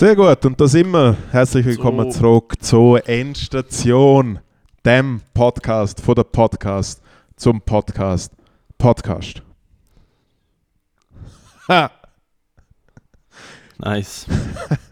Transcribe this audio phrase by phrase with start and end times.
[0.00, 1.14] Sehr gut, und da sind wir.
[1.30, 2.20] Herzlich willkommen So.
[2.20, 4.38] zurück zur Endstation,
[4.82, 7.02] dem Podcast von der Podcast
[7.36, 8.32] zum Podcast.
[8.78, 9.42] Podcast.
[11.68, 11.90] Ha.
[13.76, 14.24] Nice.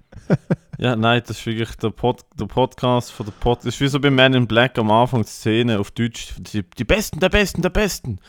[0.78, 3.60] ja, nein, das ist wirklich der, Pod, der Podcast von der Pod.
[3.60, 6.34] Das ist wie so bei Man in Black am Anfang die Szene auf Deutsch.
[6.36, 8.20] Die, die Besten, der Besten, der Besten.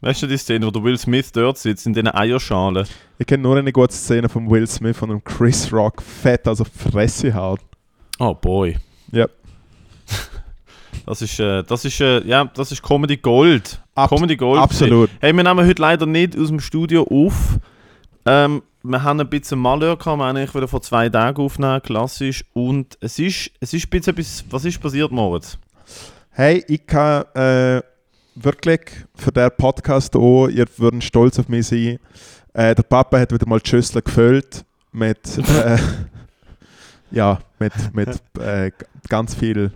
[0.00, 2.86] Weißt du die Szene, wo der Will Smith dort sitzt, in diesen Eierschalen?
[3.18, 7.32] Ich kenne nur eine gute Szene von Will Smith und Chris Rock fett also Fresse
[7.34, 7.60] haut.
[8.18, 8.76] Oh boy.
[9.12, 9.26] Ja.
[11.06, 13.78] Das ist, äh, das ist, äh, ja, das ist Comedy Gold.
[13.94, 14.58] Abs- Comedy Gold.
[14.58, 15.10] Absolut.
[15.20, 17.58] Hey, wir nehmen heute leider nicht aus dem Studio auf.
[18.24, 21.82] Ähm, wir haben ein bisschen Malheur gehabt, wir haben eigentlich wieder vor zwei Tagen aufnehmen,
[21.82, 22.42] klassisch.
[22.54, 25.58] Und es ist, es ist ein bisschen etwas, was ist passiert, Moritz?
[26.30, 27.82] Hey, ich kann äh,
[28.34, 28.80] wirklich
[29.14, 31.98] für den Podcast auch, ihr würdet stolz auf mich sein.
[32.52, 35.78] Äh, der Papa hat wieder mal die Schüssel gefüllt mit, äh,
[37.10, 38.70] ja, mit, mit äh,
[39.08, 39.72] ganz viel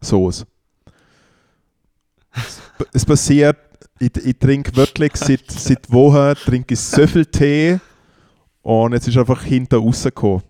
[0.00, 0.46] Sauce.
[2.34, 2.60] Es,
[2.92, 3.56] es passiert,
[3.98, 7.80] ich, ich trinke wirklich seit, seit Wochen trinke ich so viel Tee
[8.62, 10.42] und jetzt ist einfach hinter rausgekommen.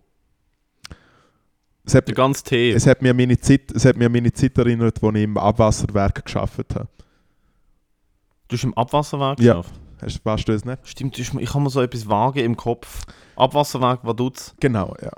[1.89, 2.71] Es hat, Der ganze Tee.
[2.73, 5.39] es hat mir an meine Zeit, es hat mir meine Zeit erinnert, als ich im
[5.39, 6.87] Abwasserwerk geschafft habe.
[8.49, 9.55] Du hast im Abwasserwerk Ja.
[9.55, 9.75] geschafft?
[10.03, 10.87] Hast, weißt du das nicht?
[10.87, 13.05] Stimmt, du hast- ich habe mir so etwas vage im Kopf.
[13.37, 14.55] Abwasserwerk, was tut's?
[14.61, 15.11] Genau, ja.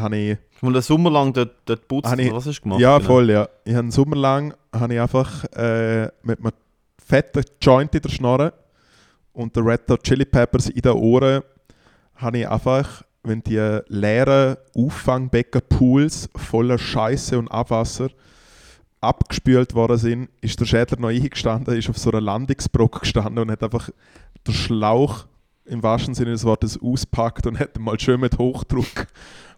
[0.00, 2.80] Habe ich, habe mal einen Sommer lang dort, dort geputzt, oder was hast du gemacht?
[2.80, 3.06] ja, genau?
[3.08, 3.48] voll, ja.
[3.64, 6.52] Ich habe einen Sommer lang habe ich einfach äh, mit einem
[7.02, 8.52] fetten Joint in der Schnorre
[9.32, 11.42] und der Red Hot Chili Peppers in den Ohren
[12.16, 18.08] habe ich einfach, wenn die leeren Auffangbecken-Pools voller Scheiße und Abwasser
[19.00, 23.50] abgespült worden sind, ist der Schädler noch eingestanden, ist auf so einer Landungsbrücke gestanden und
[23.50, 23.90] hat einfach
[24.46, 25.26] den Schlauch
[25.66, 29.06] im wahrsten Sinne des Wortes auspackt und hat mal schön mit Hochdruck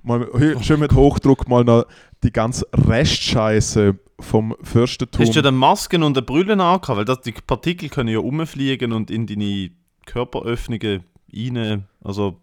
[0.02, 1.84] mal hö- schön mit Hochdruck mal noch
[2.22, 5.20] die ganze Restscheiße vom Fürstentum.
[5.20, 6.88] Hast du dann Masken und Brille angehabt?
[6.88, 9.70] Weil das, die Partikel können ja rumfliegen und in deine
[10.06, 11.02] Körperöffnungen
[11.34, 11.84] rein.
[12.02, 12.40] Also,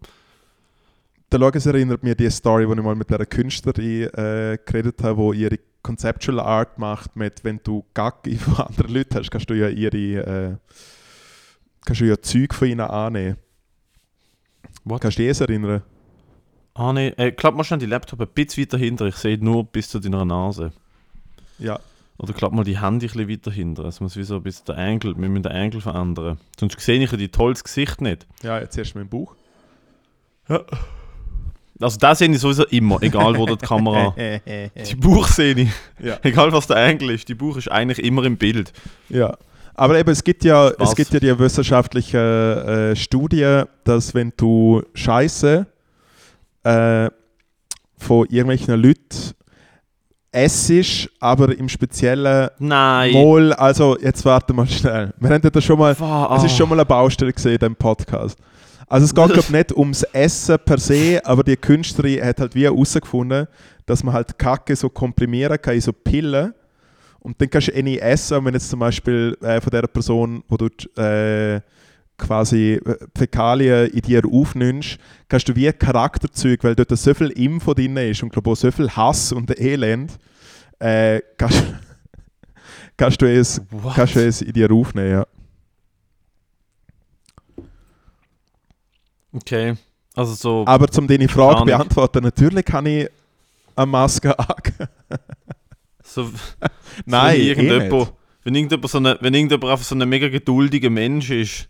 [1.34, 5.16] Der Logos erinnert mir die Story, wo ich mal mit einer Künstlerin äh, geredet habe,
[5.16, 9.54] wo ihre Conceptual Art macht mit, wenn du Gaggi von anderen Leuten hast, kannst du
[9.54, 10.56] ja ihre äh,
[11.84, 13.36] kannst du ja Zeug von ihnen annehmen.
[14.84, 15.00] What?
[15.00, 15.82] Kannst du dich das erinnern?
[16.74, 19.06] ah nee, äh, klapp mal schnell die Laptop ein bisschen weiter hinter.
[19.06, 20.70] Ich sehe nur bis zu deiner Nase.
[21.58, 21.80] Ja.
[22.16, 23.86] Oder klapp mal die Hände ein bisschen weiter hinter.
[23.86, 26.38] Es muss wie so ein bisschen der Angle, wir müssen den Angle verändern.
[26.60, 28.24] Sonst sehe ich ja dein tolles Gesicht nicht.
[28.44, 29.34] Ja, jetzt erst mein Buch.
[31.80, 34.14] Also das sehe ich sowieso immer, egal wo die Kamera...
[34.16, 35.70] Die Buch sehe ich.
[36.02, 36.18] Ja.
[36.22, 38.72] Egal was der Angle ist, die Buch ist eigentlich immer im Bild.
[39.08, 39.36] Ja,
[39.74, 44.82] aber eben, es gibt ja, es gibt ja die wissenschaftliche äh, Studie, dass wenn du
[44.94, 45.66] Scheiße
[46.62, 47.10] äh,
[47.98, 49.34] von irgendwelchen Leuten
[50.30, 53.12] essst, aber im speziellen Nein.
[53.12, 55.12] Mal, also jetzt warte mal schnell.
[55.18, 56.48] Wir haben das schon mal, es ist ah.
[56.48, 58.38] schon mal eine Baustelle gesehen diesem Podcast.
[58.86, 62.64] Also es geht glaube nicht ums Essen per se, aber die Künstlerin hat halt wie
[62.64, 63.46] herausgefunden,
[63.86, 66.54] dass man halt Kacke so komprimieren kann in so Pillen
[67.24, 68.38] und dann kannst du eh nicht essen.
[68.38, 70.66] Und wenn jetzt zum Beispiel äh, von der Person, wo du
[71.00, 71.60] äh,
[72.18, 77.72] quasi äh, Fäkalien in dir aufnimmst, kannst du wie Charakterzüge, weil dort so viel Info
[77.72, 80.18] drin ist und glaube auch so viel Hass und Elend,
[80.78, 81.64] äh, kannst,
[82.96, 83.94] kannst, du es, What?
[83.94, 85.10] kannst du es in dir aufnehmen.
[85.10, 85.26] Ja.
[89.34, 89.74] Okay.
[90.14, 90.64] Also so.
[90.66, 91.66] Aber um deine Frage Ahnung.
[91.66, 93.08] beantworten, natürlich kann ich
[93.76, 94.88] eine Maske anlegen.
[96.04, 96.30] so
[97.06, 98.12] Nein, wenn eh irgendjemand, nicht.
[98.44, 101.68] wenn irgendjemand, so eine, wenn irgendjemand einfach so ein mega geduldiger Mensch ist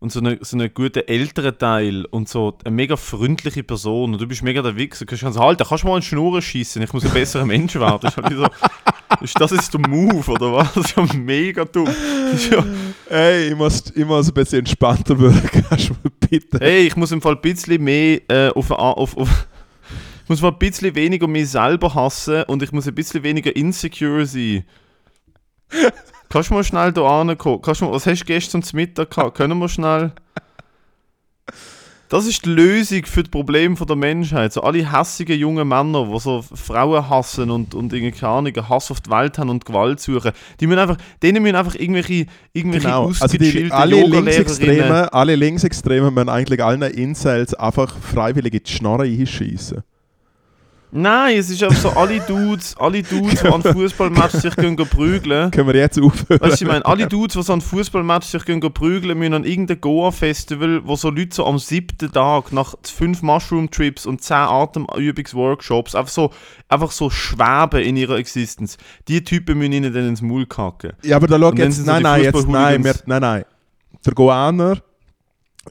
[0.00, 4.20] und so eine, so einen guten älteren Teil und so eine mega freundliche Person und
[4.20, 6.42] du bist mega der Wichser, kannst du sagen, halt, da kannst du mal einen Schnurren
[6.42, 8.00] schießen, ich muss ein besserer Mensch werden.
[8.02, 8.46] Das ist, halt wie so,
[9.22, 10.74] ist das jetzt der Move, oder was?
[10.74, 11.88] Das ist ja mega dumm.
[12.34, 12.62] Ist ja,
[13.08, 15.48] Ey, ich muss, ich muss ein bisschen entspannter werden.
[15.68, 16.64] Kannst du mir bitte?
[16.64, 19.46] hey, ich muss im Fall ein bisschen mehr äh, auf, auf, auf
[20.22, 23.54] ich muss mal ein bisschen weniger mich selber hassen und ich muss ein bisschen weniger
[23.54, 24.64] insecure sein.
[26.28, 27.02] Kannst du mal schnell da
[27.82, 29.36] mal, was hast du gestern zum Mittag gehabt?
[29.36, 30.12] Können wir schnell...
[32.12, 34.52] Das ist die Lösung für das Problem von der Menschheit.
[34.52, 39.00] So alle hässigen jungen Männer, die so Frauen hassen und, und irgendwie, einen Hass auf
[39.00, 43.12] die Welt haben und Gewalt suchen, die müssen einfach, denen müssen einfach irgendwelche, irgendwelche Genau,
[43.18, 49.04] also die, alle Linksextremen, alle Linksextremen müssen eigentlich allen Incels einfach freiwillig in die Schnorre
[49.04, 49.82] einschießen.
[50.94, 55.50] Nein, es ist einfach so, alle Dudes, alle Dudes, die an Fußballmatch sich gehen prügeln.
[55.50, 56.38] Können wir jetzt aufhören?
[56.38, 59.32] Weißt du, ich meine, alle Dudes, die so an Fußballmatch sich gehen gehen prügeln, müssen
[59.32, 64.36] an irgendein Goa-Festival, wo so Leute so am siebten Tag nach fünf Mushroom-Trips und zehn
[64.36, 66.30] Atemübungsworkshops einfach so,
[66.68, 68.76] einfach so schweben in ihrer Existenz.
[69.08, 70.92] Die Typen müssen ihnen dann ins Maul kacken.
[71.02, 73.44] Ja, aber da schau jetzt, so nein, nein, jetzt, nein, wir, nein, nein.
[74.04, 74.76] Der Goaner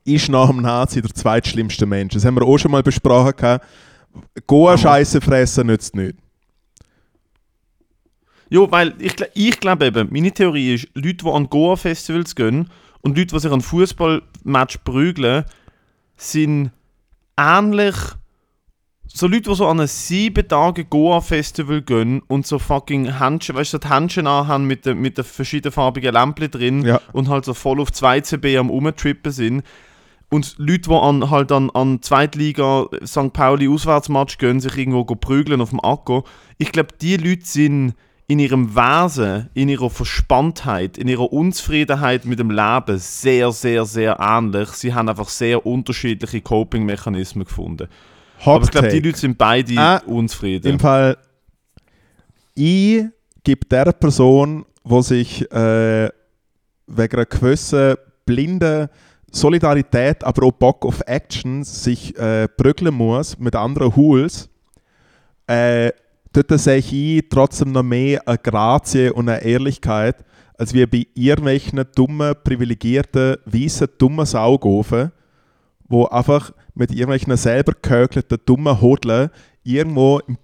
[0.04, 2.16] ist nach dem Nazi der zweitschlimmste Mensch.
[2.16, 3.34] Das haben wir auch schon mal besprochen.
[3.36, 3.64] gehabt.
[4.48, 6.16] Goa Scheiße fressen nützt nicht.
[8.50, 12.70] Jo, weil ich, ich glaube eben, meine Theorie ist, Leute, die an Goa-Festivals gehen
[13.02, 15.46] und Leute, die sich an Fußballmatch prügeln,
[16.18, 16.72] sind
[17.38, 17.96] ähnlich.
[19.08, 23.74] So Leute, die so an ein sieben Tage Goa-Festival gehen und so fucking Händchen, weißt
[23.74, 27.00] du, so die Händchen anhaben mit den mit den verschiedenfarbigen Lämpchen drin Ja.
[27.14, 29.64] und halt so voll auf 2 CB am Umtrippen sind.
[30.34, 33.34] Und Leute, die an, halt an, an Zweitliga St.
[33.34, 36.22] Pauli Auswärtsmatch gehen, sich irgendwo prügeln auf dem Akku.
[36.58, 37.96] Ich glaube, die Leute sind
[38.28, 44.20] in ihrem Wesen, in ihrer Verspanntheit, in ihrer Unzufriedenheit mit dem Leben sehr, sehr, sehr
[44.22, 44.70] ähnlich.
[44.70, 47.90] Sie haben einfach sehr unterschiedliche Coping-Mechanismen gefunden.
[48.40, 49.02] Aber Hot ich glaube, die.
[49.02, 50.72] Leute sind beide Ah, unzufrieden.
[50.72, 51.18] Im Fall,
[52.56, 53.04] ich
[53.44, 56.10] gebe der Person, die sich äh,
[56.88, 57.96] wegen einer gewissen
[58.26, 58.88] blinden
[59.32, 64.50] Solidarität, aber auch Bock auf Action sich äh, prügeln muss mit anderen Hools,
[65.48, 65.92] äh,
[66.34, 70.24] dort sehe ich trotzdem noch mehr eine Grazie und eine Ehrlichkeit,
[70.58, 75.12] als wie bei irgendwelchen dummen, privilegierten, weißen, dummen Saugofen,
[75.88, 79.30] wo einfach mit irgendwelchen selber gehökelten, dummen Hodeln
[79.64, 80.38] irgendwo im,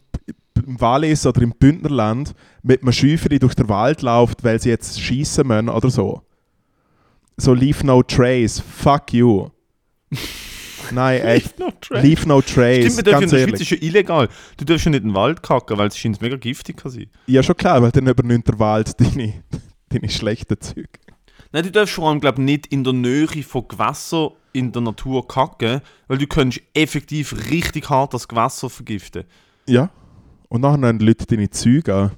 [0.65, 2.33] im Wallis oder im Bündnerland
[2.63, 6.21] mit einem Schäuferi durch den Wald läuft, weil sie jetzt schießen müssen oder so.
[7.39, 9.49] So leave no trace, fuck you.
[10.91, 12.01] Nein, echt, No trace.
[12.03, 13.61] leave no trace, Stimmt, wir dürfen in der Schweiz ehrlich.
[13.61, 14.29] ist ja illegal.
[14.55, 17.07] Du darfst ja nicht in den Wald kacken, weil es scheint mega giftig zu sein.
[17.27, 19.43] Ja, schon klar, weil dann übernimmt der Wald deine,
[19.89, 20.87] deine schlechten Züge.
[21.51, 25.27] Nein, du darfst vor allem glaub, nicht in der Nähe von Gewässern in der Natur
[25.27, 29.25] kacken, weil du könntest effektiv richtig hart das Gewässer vergiften.
[29.67, 29.89] Ja.
[30.49, 32.11] Und nachher nehmen die Leute deine Züge an.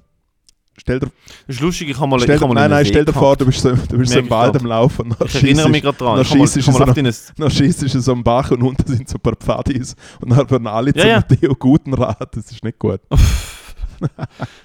[0.79, 1.07] Stell dir,
[1.47, 3.13] Das ist lustig, ich habe mal, stell ich hab mal nein, in nein, stell dir
[3.13, 5.13] vor, du bist so, du bist so im Wald am Laufen.
[5.17, 6.23] dann Ich erinnere mich gerade dran.
[6.23, 9.95] du mal so schießt du so am Bach und unten sind so ein paar Pfadis
[10.21, 11.21] und dann werden alle Ja, zum ja.
[11.21, 12.35] Theo Gutenrat.
[12.35, 13.01] Das ist nicht gut.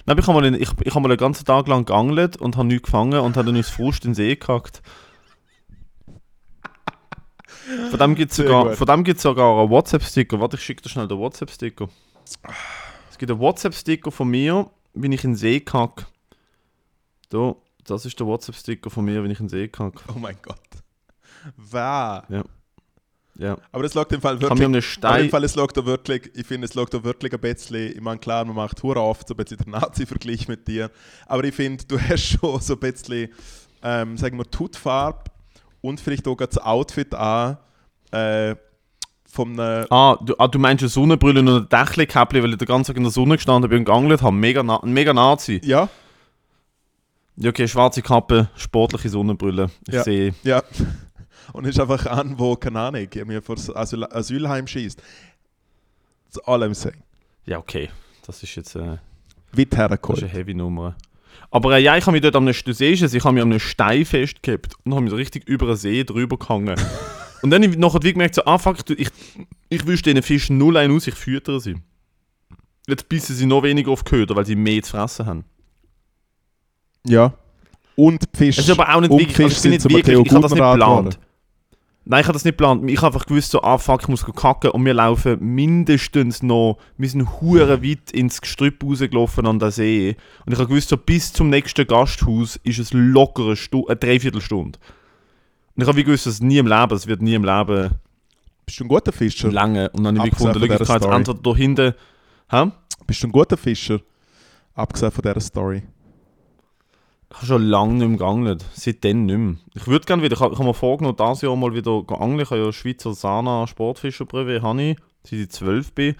[0.05, 2.67] Nein, ich habe mal, ich, ich hab mal einen ganzen Tag lang geangelt und habe
[2.67, 4.81] nichts gefangen und habe dann aus Frust in den See gekackt.
[7.89, 10.39] Von dem gibt es sogar, von dem gibt's sogar einen WhatsApp-Sticker.
[10.39, 11.89] Warte, ich schicke dir schnell den WhatsApp-Sticker.
[13.09, 16.05] Es gibt einen WhatsApp-Sticker von mir, wenn ich in den See kacke.
[17.29, 20.03] Da, das ist der WhatsApp-Sticker von mir, wenn ich in den See kacke.
[20.13, 20.59] Oh mein Gott.
[21.57, 22.23] Wow.
[23.37, 23.57] Ja.
[23.71, 24.59] Aber das lag im Fall wirklich.
[24.59, 25.29] mir um einen Aber im Stein.
[25.29, 28.45] Fall, es da wirklich, ich finde, es lag da wirklich ein bisschen, ich meine, klar,
[28.45, 30.89] man macht hure oft so ein bisschen den Nazi-Vergleich mit dir,
[31.25, 33.29] aber ich finde, du hast schon so ein bisschen,
[33.83, 35.29] ähm, sagen wir, die Hautfarbe
[35.81, 37.57] und vielleicht auch das Outfit an,
[38.11, 38.55] äh,
[39.35, 42.67] von einem, Ah du, ah, du meinst eine Sonnenbrille und ein Dächelkäppli, weil ich den
[42.67, 44.35] ganzen Tag in der Sonne gestanden bin und geangelt habe.
[44.35, 45.61] Mega, na mega Nazi.
[45.63, 45.89] ja,
[47.37, 49.69] Ja, okay, schwarze Kappe, sportliche Sonnenbrille.
[49.87, 50.03] Ich Ja.
[50.03, 50.33] sehe.
[50.43, 50.63] ja,
[51.53, 55.01] und ist einfach an, wo, keine Ahnung, mir vor das Asyl Asylheim schießt.
[56.25, 57.03] That's all I'm saying.
[57.45, 57.89] Ja, okay.
[58.25, 58.97] Das ist jetzt äh,
[59.51, 60.95] Weit das ist eine heavy Nummer.
[61.51, 63.49] Aber äh, ja, ich habe mich dort am du siehst es, ich habe mich am
[63.51, 66.75] einem Stein festgehabt und habe mich so richtig über einen See drüber gehangen.
[67.45, 69.07] und dann habe ich nachher wie gemerkt, so, ah fuck, ich,
[69.69, 71.75] ich wüsste diesen Fischen null ein aus, ich füttere sie.
[72.87, 75.45] Jetzt bissen sie noch weniger auf Köder, weil sie mehr zu fressen haben.
[77.05, 77.35] Ja.
[77.95, 78.61] Und die Fische.
[78.61, 80.53] Es ist aber auch nicht wirklich, also Fisch ich bin nicht wirklich, ich habe das
[80.53, 81.19] nicht geplant.
[82.05, 82.89] Nein, ich habe das nicht geplant.
[82.89, 86.79] Ich habe einfach gewusst, so, ah fuck, ich muss kacken und wir laufen mindestens noch,
[86.97, 90.15] wir sind hure weit ins Gestrüpp rausgelaufen an der See
[90.47, 93.97] und ich habe gewusst, so, bis zum nächsten Gasthaus ist es locker eine, Stu eine
[93.97, 94.79] Dreiviertelstunde.
[95.75, 97.91] Und ich habe wie gewusst, dass nie im Leben, es wird nie im Leben
[98.65, 99.51] Bist du ein guter Fischer?
[99.51, 101.93] lange und dann habe ich gefunden, ich jetzt entweder da hinten,
[102.49, 102.71] hä?
[103.05, 103.99] Bist du ein guter Fischer?
[104.73, 105.83] Abgesehen von dieser Story.
[107.29, 108.65] Ich habe schon lange nicht mehr geangelt.
[108.73, 109.55] Seitdem nicht mehr.
[109.73, 112.39] Ich würde gerne wieder, ich habe habe mir vorgenommen, dieses Jahr mal wieder angeln.
[112.39, 116.15] Ich habe ja Schweizer Sana Sportfischerbrevet, habe ich, seit ich 12 bin.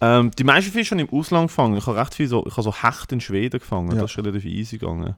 [0.00, 1.76] Ähm, die meisten Fische habe ich im Ausland gefangen.
[1.76, 3.94] Ich habe recht viel so, ich habe so Hecht in Schweden gefangen.
[3.94, 4.02] Ja.
[4.02, 5.16] Das ist relativ easy gegangen.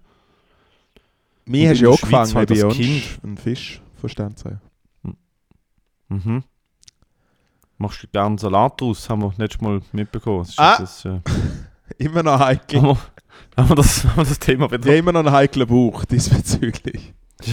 [1.48, 2.74] Und hast du der auch gefangen, halt als uns.
[2.76, 3.02] Kind.
[3.24, 4.60] Ein Fisch von Sternzeichen.
[6.08, 6.42] Mhm.
[7.78, 9.08] Machst du gerne Salat draus?
[9.08, 10.40] Haben wir letztes Mal mitbekommen.
[10.40, 10.76] Das ist Ah.
[10.80, 11.20] jetzt, äh,
[12.04, 12.80] Immer noch heikel.
[12.82, 12.98] haben, wir,
[13.56, 14.80] haben, wir das, haben wir das Thema wieder?
[14.80, 17.14] Ich habe immer noch einen heiklen Bauch diesbezüglich.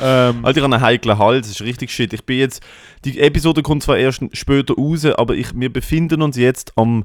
[0.00, 2.12] ähm, Alter, ich habe einen heiklen Hals, das ist richtig shit.
[2.12, 2.62] Ich bin jetzt,
[3.04, 7.04] die Episode kommt zwar erst später raus, aber ich, wir befinden uns jetzt am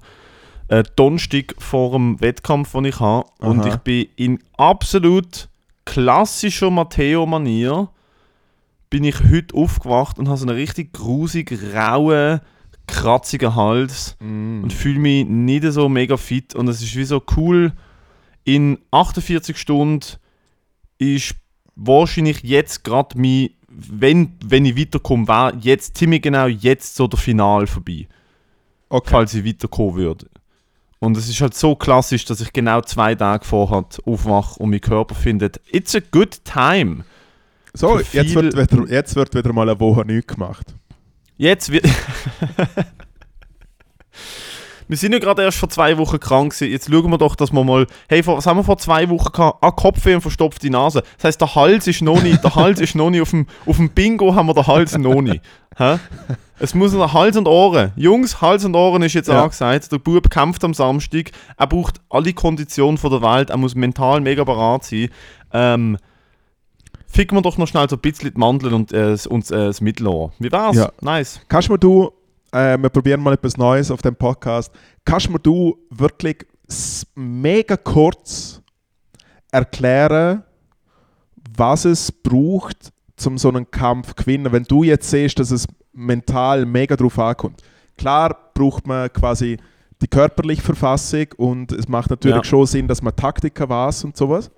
[0.68, 3.30] äh, Donnerstag vor dem Wettkampf, den ich habe.
[3.40, 5.50] Und ich bin in absolut
[5.86, 7.90] klassischer Matteo-Manier
[8.90, 12.40] bin ich heute aufgewacht und habe so einen richtig grusig rauen,
[12.88, 17.22] kratzigen Hals mm, und fühle mich nicht so mega fit und es ist wie so
[17.36, 17.74] cool,
[18.44, 20.06] in 48 Stunden
[20.98, 21.36] ist
[21.76, 27.20] wahrscheinlich jetzt gerade mein, wenn, wenn ich weiterkomme, wäre jetzt ziemlich genau jetzt so der
[27.20, 28.08] Final vorbei,
[28.90, 29.10] okay.
[29.10, 30.28] falls ich weiterkommen würde.
[31.00, 34.82] Und es ist halt so klassisch, dass ich genau zwei Tage vorher aufwache und mein
[34.82, 37.04] Körper findet, it's a good time.
[37.74, 40.74] So, jetzt wird, wieder, jetzt wird wieder mal eine Woche nichts gemacht.
[41.38, 41.86] Jetzt wird.
[44.88, 46.72] wir sind ja gerade erst vor zwei Wochen krank gewesen.
[46.72, 47.88] Jetzt schauen wir doch, dass wir mal.
[48.08, 49.58] Hey, vor, was haben wir vor zwei Wochen gehabt?
[49.62, 51.04] Ah, Kopfweh und verstopfte Nase.
[51.18, 52.44] Das heißt, der Hals ist noch nicht.
[52.44, 55.22] Der Hals ist noch nicht auf dem, auf dem Bingo haben wir den Hals noch
[55.22, 55.42] nicht.
[55.78, 55.98] Hä?
[56.60, 57.92] Es muss noch Hals und Ohren.
[57.96, 59.44] Jungs, Hals und Ohren ist jetzt Ja.
[59.44, 59.92] angesagt.
[59.92, 61.32] Der Bub kämpft am Samstag.
[61.58, 63.50] Er braucht alle Konditionen von der Welt.
[63.50, 65.10] Er muss mental mega bereit sein.
[65.52, 65.98] Ähm,
[67.08, 69.82] ficken wir doch noch schnell so ein bisschen die Mandeln und, äh, und äh, das
[69.82, 70.32] Mittelohr.
[70.40, 70.78] Wie war's?
[70.78, 70.92] Ja.
[71.02, 71.42] Nice.
[71.50, 72.12] Kannst mir du,
[72.56, 74.72] äh, wir probieren mal etwas Neues auf dem Podcast,
[75.04, 76.46] kannst mir du wirklich
[77.16, 78.62] mega kurz
[79.52, 80.44] erklären,
[81.58, 82.92] was es braucht,
[83.26, 87.18] um so einen Kampf zu gewinnen, wenn du jetzt siehst, dass es mental mega drauf
[87.20, 87.62] ankommt.
[87.98, 89.58] Klar braucht man quasi
[90.02, 92.44] die körperliche Verfassung und es macht natürlich Ja.
[92.44, 94.52] schon Sinn, dass man Taktiker weiß und sowas.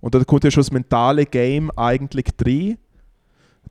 [0.00, 2.78] Und da kommt ja schon das mentale Game eigentlich drin.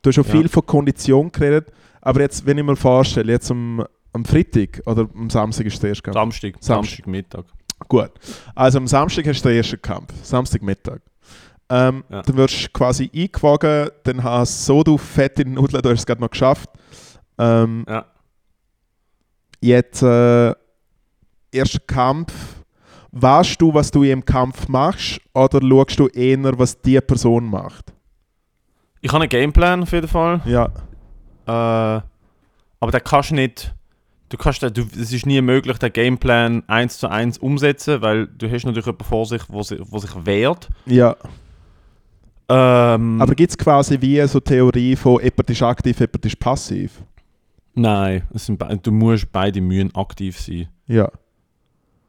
[0.00, 0.30] Du hast schon Ja.
[0.32, 1.70] viel von Kondition geredet,
[2.04, 5.90] aber jetzt, wenn ich mir vorstelle, jetzt am, am Freitag oder am Samstag ist der
[5.90, 6.14] erste Kampf.
[6.16, 6.74] Samstag, Samstag.
[6.76, 7.44] Samstagmittag.
[7.88, 8.10] Gut.
[8.54, 11.00] Also am Samstag hast du den ersten Kampf, Samstagmittag.
[11.70, 12.22] Ähm, Ja.
[12.22, 16.06] Dann wirst du quasi eingewogen, dann hast du so du fette Nudeln, du hast es
[16.06, 16.70] gerade noch geschafft.
[17.38, 18.06] Ähm, Ja.
[19.60, 20.52] Jetzt äh,
[21.50, 22.32] erster Kampf.
[23.12, 27.92] Weißt du, was du im Kampf machst oder schaust du eher, was die Person macht?
[29.00, 30.40] Ich habe einen Gameplan auf jeden Fall.
[30.46, 30.70] Ja.
[31.46, 33.74] Äh, aber der kannst du nicht.
[34.30, 38.50] Du kannst du, es ist nie möglich, den Gameplan eins zu eins umsetzen, weil du
[38.50, 40.68] hast natürlich jemanden vor sich, wo sich, wo sich wehrt.
[40.86, 41.14] Ja.
[42.48, 47.02] Ähm, Aber gibt es quasi wie so Theorie von jemand ist aktiv, jemand ist passiv?
[47.76, 50.68] nein, es sind, du musst beide Mühen aktiv sein.
[50.86, 51.10] Ja.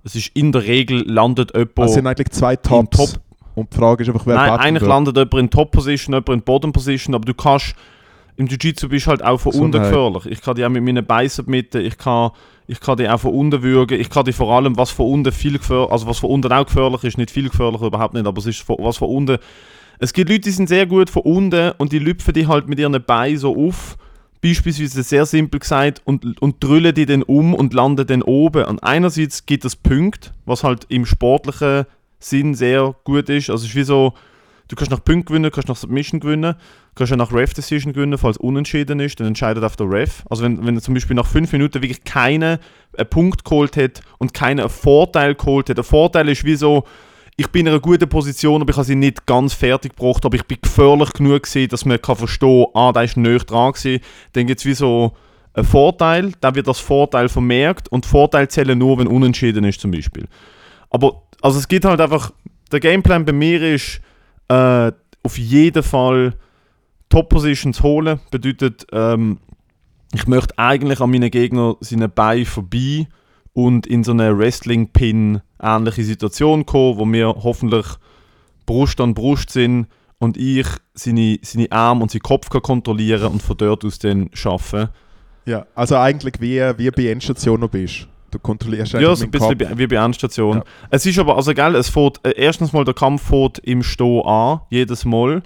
[0.04, 2.98] Es ist in der Regel landet jemand Es sind eigentlich zwei Tops.
[2.98, 3.22] Top.
[3.56, 7.16] Und die Frage ist einfach, wer Nein, eigentlich landet jemand in Top-Position, jemand in Bottom-Position,
[7.16, 7.76] aber du kannst.
[8.38, 9.92] Im Jiu-Jitsu bist du halt auch von unten Gesundheit.
[9.92, 10.26] gefährlich.
[10.26, 12.32] Ich kann die auch mit meinen Beinen submitten, ich kann,
[12.68, 15.32] ich kann die auch von unten würgen, ich kann die vor allem, was von unten
[15.32, 18.38] viel gefährlich, also was von unten auch gefährlich ist, nicht viel gefährlicher, überhaupt nicht, aber
[18.40, 19.38] es ist von, was von unten.
[20.00, 22.80] Es gibt Leute, die sind sehr gut von unten und die lüpfen die halt mit
[22.80, 23.98] ihren Beinen so auf,
[24.42, 28.66] beispielsweise sehr simpel gesagt, und, und drüllen die dann um und landen dann oben.
[28.66, 31.86] Und einerseits gibt es Punkte, was halt im sportlichen
[32.20, 33.50] Sinn sehr gut ist.
[33.50, 34.14] Also es ist wie so,
[34.68, 36.56] du kannst nach Punkten gewinnen, kannst nach Submission gewinnen,
[36.96, 40.24] kannst ja nach Ref Decision gewinnen, falls unentschieden ist, dann entscheidet auf der Ref.
[40.30, 42.60] Also wenn, wenn zum Beispiel nach fünf Minuten wirklich keinen
[42.98, 45.78] einen Punkt geholt hat und keinen einen Vorteil geholt hat.
[45.78, 46.86] Der Vorteil ist wie so,
[47.38, 50.36] ich bin in einer guten Position, aber ich habe sie nicht ganz fertig gebracht, aber
[50.36, 54.02] ich bin gefährlich genug gewesen, dass man kann verstehen, ah, da ist näher dran gewesen.
[54.34, 55.14] Dann gibt es wie so
[55.54, 59.92] einen Vorteil, dann wird das Vorteil vermerkt und Vorteil zählen nur, wenn unentschieden ist zum
[59.92, 60.28] Beispiel.
[60.90, 62.32] Aber also es gibt halt einfach,
[62.72, 64.02] der Gameplan bei mir ist,
[64.48, 64.92] äh,
[65.24, 66.36] auf jeden Fall
[67.10, 68.20] Top-Positions holen.
[68.32, 69.40] Bedeutet, ähm,
[70.14, 73.08] ich möchte eigentlich an meinen Gegner seine Beine vorbei
[73.54, 77.86] und in so eine Wrestling-Pin ähnliche Situation kommen, wo wir hoffentlich
[78.66, 79.88] Brust an Brust sind
[80.20, 84.30] und ich seine, seine Arme und seinen Kopf kann kontrollieren und von dort aus dann
[84.34, 84.90] schaffen.
[85.46, 88.08] Ja, also eigentlich wie, wie bei Endstation noch bist.
[88.36, 89.78] Du kontrollierst Ja, so ein bisschen Kopf.
[89.78, 90.58] wie, bei Endstation.
[90.58, 90.64] Ja.
[90.90, 94.24] Es ist aber, also geil, es fährt, äh, erstens mal der Kampf fährt im Sto
[94.24, 95.42] an, jedes Mal.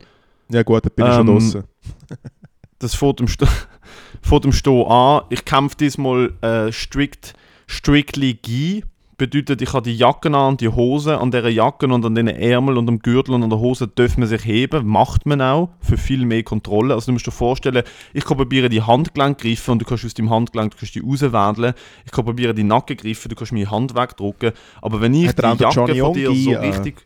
[0.52, 1.64] Ja gut, da bin ich schon Ähm, draußen.
[2.80, 3.46] Das fährt im, Sto
[4.24, 5.26] fährt im Sto an.
[5.30, 7.34] Ich kämpfe diesmal äh, strict,
[7.68, 8.84] strictly Gi.
[9.20, 11.20] Bedeutet, ich habe die Jacken an und die Hose.
[11.20, 14.22] An dieser Jacke und an den Ärmel und am Gürtel und an der Hose dürfen
[14.22, 14.88] man sich heben.
[14.88, 15.72] Macht man auch.
[15.82, 16.94] Für viel mehr Kontrolle.
[16.94, 17.84] Also du musst dir vorstellen,
[18.14, 21.02] ich kann probieren die Handgelenk greifen und du kannst aus dem Handgelenk du kannst die
[21.02, 21.74] rauswählen.
[22.06, 24.54] Ich kann probieren die Nacken greifen, du kannst meine Hand wegdrücken.
[24.82, 27.06] Aber wenn ich Hat die Jacke Johnny von dir Ongi, so äh, richtig...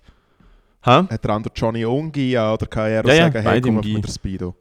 [0.85, 0.91] Hä?
[1.09, 3.75] Hat der andere Johnny Ongi ja, oder kann er Ja, ja, sagen, hey, beide komm
[3.77, 4.55] mit der Speedo?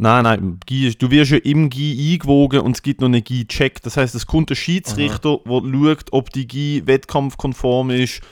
[0.00, 3.82] Nein, nein, du wirst ja im Gi eingewogen und es gibt noch einen Gi-Check.
[3.82, 8.22] Das heißt, es kommt ein Schiedsrichter, der schaut, ob die Gi wettkampfkonform ist.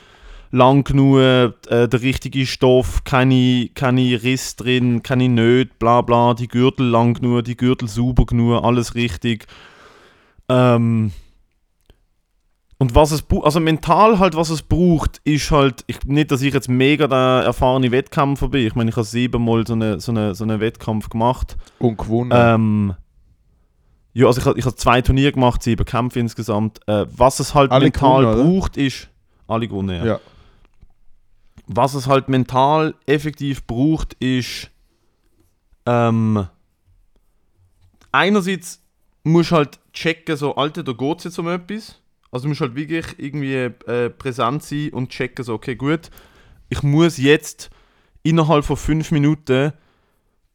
[0.51, 6.47] lang genug, äh, der richtige Stoff, keine, keine Riss drin, keine Nöte, bla bla, die
[6.47, 9.45] Gürtel lang genug, die Gürtel sauber genug, alles richtig.
[10.47, 11.11] Ähm,
[12.79, 16.53] und was es also mental halt, was es braucht, ist halt, ich, nicht, dass ich
[16.53, 18.67] jetzt mega der erfahrene Wettkämpfer bin.
[18.67, 21.57] Ich meine, ich habe siebenmal so einen so eine, so eine Wettkampf gemacht.
[21.79, 22.31] Und gewonnen.
[22.33, 22.93] Ähm,
[24.13, 26.79] ja, also ich, habe- ich habe zwei Turniere gemacht, sieben Kämpfe insgesamt.
[26.87, 29.09] Äh, was es halt Alle mental gewonnen, braucht, ist.
[29.47, 30.05] Alle gewonnen, ja.
[30.05, 30.19] ja.
[31.67, 34.69] Was es halt mental effektiv braucht, ist.
[35.85, 36.47] Ähm,
[38.11, 38.81] einerseits
[39.23, 41.99] musst du halt checken, so, Alter, da geht es jetzt um etwas.
[42.31, 46.09] Also du musst halt wirklich irgendwie äh, präsent sein und checken, so, okay, gut,
[46.69, 47.69] ich muss jetzt
[48.23, 49.71] innerhalb von fünf Minuten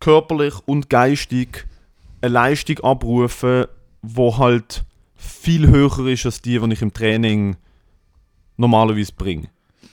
[0.00, 1.66] körperlich und geistig
[2.20, 3.66] eine Leistung abrufen,
[4.02, 7.56] wo halt viel höher ist als die, die ich im Training
[8.56, 9.48] normalerweise bringe.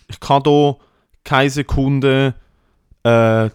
[0.07, 0.75] Ich kann da
[1.23, 2.35] keine Sekunde
[3.03, 3.49] äh,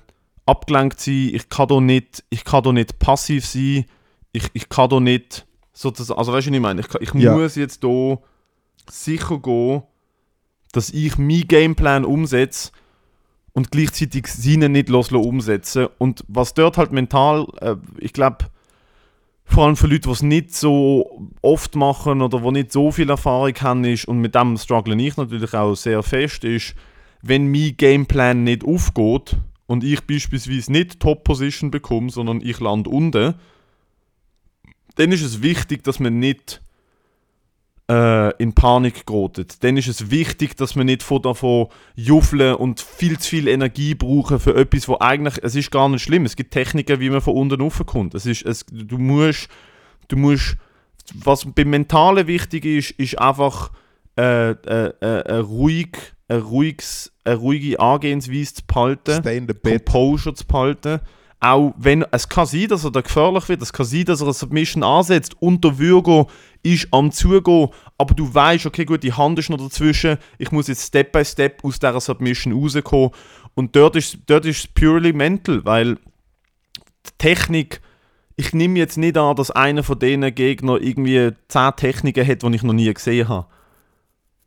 [0.47, 3.85] abgelenkt sein, ich kann da nicht, nicht passiv sein,
[4.33, 6.81] ich, ich kann da nicht sozusagen, also weißt du, was ich meine?
[6.81, 7.35] Ich, ich Ja.
[7.35, 8.17] muss jetzt da
[8.89, 9.83] sicher gehen,
[10.73, 12.71] dass ich meinen Gameplan umsetze
[13.53, 15.89] und gleichzeitig seinen nicht loslassen umsetzen.
[15.99, 18.39] Und was dort halt mental, äh, ich glaube,
[19.45, 23.11] vor allem für Leute, die es nicht so oft machen oder die nicht so viel
[23.11, 26.75] Erfahrung haben, ist, und mit dem struggle ich natürlich auch sehr fest, ist,
[27.23, 33.35] wenn mein Gameplan nicht aufgeht und ich beispielsweise nicht Top-Position bekomme, sondern ich lande unten,
[34.97, 36.61] dann ist es wichtig, dass man nicht
[37.91, 39.63] äh, in Panik gerät.
[39.63, 43.95] Dann ist es wichtig, dass man nicht von davon juffeln und viel zu viel Energie
[43.95, 46.25] brauchen für etwas, wo eigentlich, es ist gar nicht schlimm.
[46.25, 48.15] Es gibt Techniken, wie man von unten raufkommt.
[48.15, 49.49] Es ist, es, du musst,
[50.09, 50.57] du musst,
[51.13, 53.71] was beim Mentalen wichtig ist, ist einfach
[54.17, 55.97] äh, äh, äh, ruhig,
[56.29, 59.21] ein ruhiges, eine ruhige Angehensweise zu behalten.
[59.21, 59.85] Stay in the bed.
[59.85, 61.01] Composure zu behalten.
[61.45, 64.29] Auch wenn es kann sein, dass er da gefährlich wird, es kann sein, dass er
[64.29, 66.27] eine Submission ansetzt und der Würger
[66.63, 70.69] ist am Zugehen, aber du weißt, okay, gut, die Hand ist noch dazwischen, ich muss
[70.69, 73.11] jetzt Step by Step aus dieser Submission rauskommen.
[73.53, 77.83] Und dort ist, dort ist es purely mental, weil die Technik,
[78.37, 82.55] ich nehme jetzt nicht an, dass einer von diesen Gegner irgendwie 10 Techniken hat, die
[82.55, 83.49] ich noch nie gesehen habe.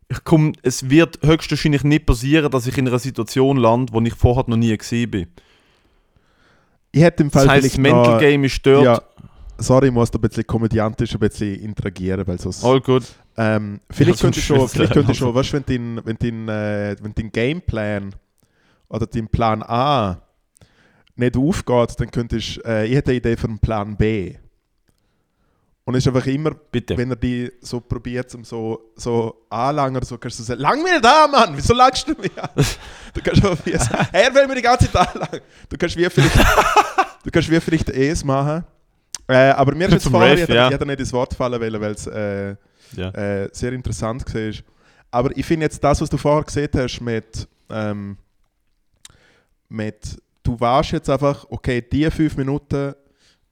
[0.09, 4.15] Ich komm, es wird höchstwahrscheinlich nicht passieren, dass ich in einer Situation lande, wo ich
[4.15, 5.27] vorher noch nie gesehen bin.
[6.91, 8.85] Ich hätte im Fall Das heisst, das vielleicht Mental Game ist dort.
[8.85, 9.01] Ja,
[9.57, 12.63] sorry, ich muss da ein bisschen komödiantisch ein bisschen interagieren, weil sonst...
[12.63, 13.03] All good.
[13.37, 16.95] Ähm, vielleicht Ja, könnte schon, vielleicht könnte schon, weißt du, wenn dein, wenn dein, äh,
[17.01, 18.15] wenn dein Gameplan
[18.89, 20.21] oder dein Plan A
[21.15, 24.35] nicht aufgeht, dann könntest äh, ich hätte eine Idee für einen Plan B.
[25.87, 26.97] Und es ist einfach immer, Bitte.
[26.97, 30.83] wenn er die so probiert, um so, so anlangen oder so, kannst du sagen, lang
[30.83, 32.49] mir da, Mann, wieso langst du mich an?
[33.13, 35.39] Du kannst einfach wie sagen, er will mir die ganze Zeit anlangen.
[35.69, 36.35] Du kannst wie vielleicht,
[37.23, 38.65] du kannst wie vielleicht Es machen.
[39.29, 40.67] Äh, aber mir ist jetzt Zum vorher, Ref, ich hätte ja.
[40.67, 42.55] ich hätte nicht ins Wort fallen wollen, weil es äh,
[42.97, 43.09] Ja.
[43.11, 44.51] äh, sehr interessant war.
[45.11, 48.17] Aber ich finde jetzt das, was du vorher gesehen hast mit, ähm,
[49.69, 52.93] mit du weißt jetzt einfach, okay, die fünf Minuten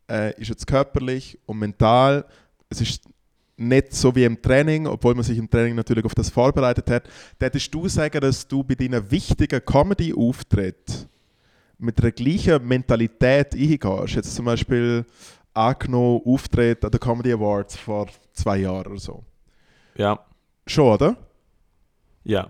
[0.10, 2.26] äh, ist jetzt körperlich und mental,
[2.70, 3.04] es ist
[3.58, 7.04] nicht so wie im Training, obwohl man sich im Training natürlich auf das vorbereitet hat.
[7.40, 11.10] Hättest du sagen, dass du bei deinen wichtigen Comedy-Auftritten
[11.78, 14.16] mit der gleichen Mentalität eingehst?
[14.16, 15.06] Jetzt zum Beispiel
[15.54, 19.24] angenommen Auftritt an den Comedy Awards vor zwei Jahren oder so.
[19.96, 20.20] ja.
[20.68, 21.16] Schon, oder?
[22.24, 22.50] Ja.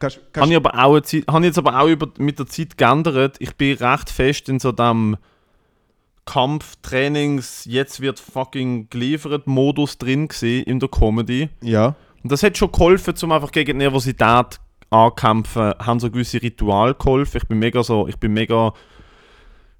[0.00, 2.46] Kannst, Habe ich, aber auch eine Zeit, habe ich jetzt aber auch über, mit der
[2.46, 3.36] Zeit geändert.
[3.38, 5.16] Ich bin recht fest in so dem
[6.28, 11.48] Kampftrainings, jetzt wird fucking geliefert Modus drin gewesen in der Comedy.
[11.62, 11.94] ja.
[12.22, 14.60] Und das hat schon geholfen, um einfach gegen die Nervosität
[14.90, 17.38] ankämpfen, haben so gewisse Ritual geholfen.
[17.38, 18.74] Ich bin mega so, ich bin mega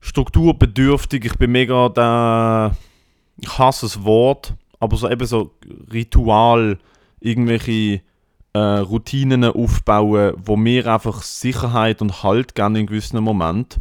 [0.01, 2.77] strukturbedürftig, ich bin mega der,
[3.37, 5.51] ich hasse das Wort, aber so eben so
[5.93, 6.79] Ritual,
[7.21, 8.01] irgendwelche
[8.55, 13.81] äh, Routinen aufbauen, wo mir einfach Sicherheit und Halt geben in gewissen Moment.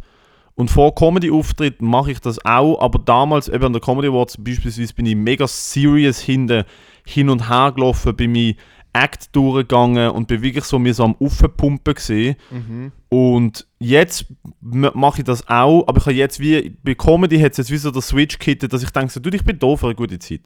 [0.58, 4.92] Und vor Comedy-Auftritten mache ich das auch, aber damals eben an der Comedy Awards beispielsweise
[4.92, 6.64] bin ich mega serious hinten
[7.06, 8.56] hin und her gelaufen, bin mein
[8.92, 12.34] Act durchgegangen und bin wirklich so mir so am Aufpumpen gesehen.
[12.50, 12.90] Mhm.
[13.08, 14.26] Und jetzt
[14.60, 17.76] mache ich das auch, aber ich habe jetzt wie, bei Comedy hat es jetzt wie
[17.76, 20.18] so der Switch gekittet, dass ich denke, so, du, ich bin da für eine gute
[20.18, 20.40] Zeit.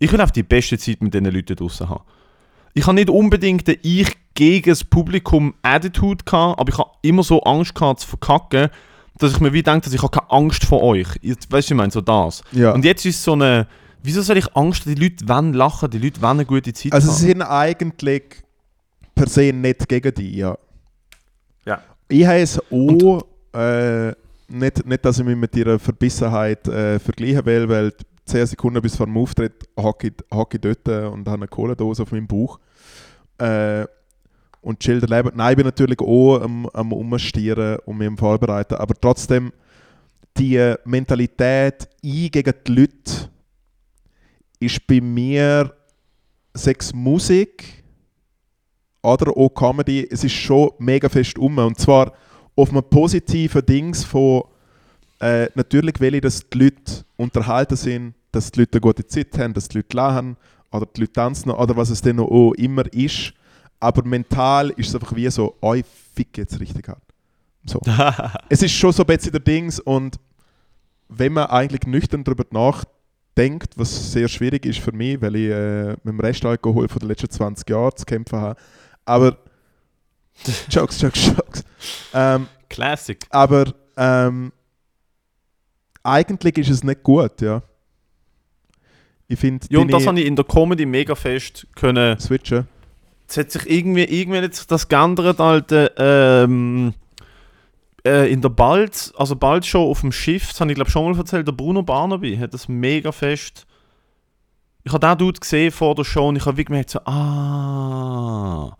[0.00, 2.02] Ich will einfach die beste Zeit mit diesen Leuten draußen haben.
[2.74, 7.22] Ich habe nicht unbedingt eine Ich gegen das Publikum Attitude gehabt, aber ich habe immer
[7.22, 8.70] so Angst gehabt zu verkacken,
[9.18, 11.08] dass ich mir wie denke, dass ich habe keine Angst vor euch.
[11.50, 12.42] Weißt du, ich meine, so das.
[12.52, 12.72] Ja.
[12.72, 13.66] Und jetzt ist es so eine,
[14.02, 17.08] wieso soll ich Angst, die Leute wollen lachen, die Leute wollen eine gute Zeit Also
[17.08, 17.16] haben?
[17.16, 18.22] sie sind eigentlich
[19.14, 20.56] per se nicht gegen dich, ja.
[21.66, 21.82] Ja.
[22.08, 23.22] Ich habe es auch,
[23.54, 24.12] äh,
[24.48, 27.92] nicht, nicht, dass ich mich mit ihrer Verbissenheit äh, vergleichen will, weil
[28.26, 32.02] 10 Sekunden bis vor dem Auftritt hocke ich, hocke ich dort und habe eine Cola-Dose
[32.02, 32.58] auf meinem Bauch.
[33.38, 33.84] Äh,
[34.62, 35.32] und chill das Leben.
[35.34, 39.52] Nein, ich bin natürlich auch am, am Umstieren und mich am Vorbereiten, aber trotzdem
[40.38, 43.30] die Mentalität ein gegen die Leute
[44.60, 45.74] ist bei mir
[46.54, 47.82] sechs Musik
[49.02, 51.58] oder auch Comedy, es ist schon mega fest um.
[51.58, 52.12] Und zwar
[52.54, 54.44] auf einem positiven Dings von
[55.20, 59.36] äh, natürlich will ich, dass die Leute unterhalten sind, dass die Leute eine gute Zeit
[59.38, 60.36] haben, dass die Leute lachen
[60.70, 63.34] oder die Leute tanzen oder was es denn auch immer ist.
[63.82, 67.02] Aber mental ist es einfach wie so, oh, ich fick jetzt richtig hart.
[67.64, 67.80] So.
[68.48, 70.20] es ist schon so ein bisschen der Dings und
[71.08, 75.88] wenn man eigentlich nüchtern darüber nachdenkt, was sehr schwierig ist für mich, weil ich äh,
[76.04, 78.60] mit dem Restalkohol von den letzten 20 Jahren zu kämpfen habe,
[79.04, 79.36] aber
[80.70, 81.64] Jokes, Jokes, Jokes.
[82.14, 83.18] Ähm, Classic.
[83.30, 84.52] aber ähm,
[86.04, 87.62] eigentlich ist es nicht gut, ja.
[89.26, 92.16] Ich finde, Ja, und das habe ich in der Comedy mega fest können.
[92.20, 92.68] switchen.
[93.32, 95.90] Es hat sich irgendwie, irgendwie hat sich das geändert, Alter.
[95.96, 96.92] Ähm,
[98.04, 101.10] äh, in der Balz, also bald schon auf dem Schiff, das habe ich glaube schon
[101.10, 103.66] mal erzählt, der Bruno Barnaby hat das mega fest.
[104.84, 108.76] Ich habe den Dude gesehen vor der Show und ich habe wirklich gemerkt, so, ah,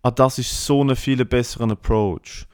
[0.00, 2.46] ah, das ist so ein viel besserer Approach.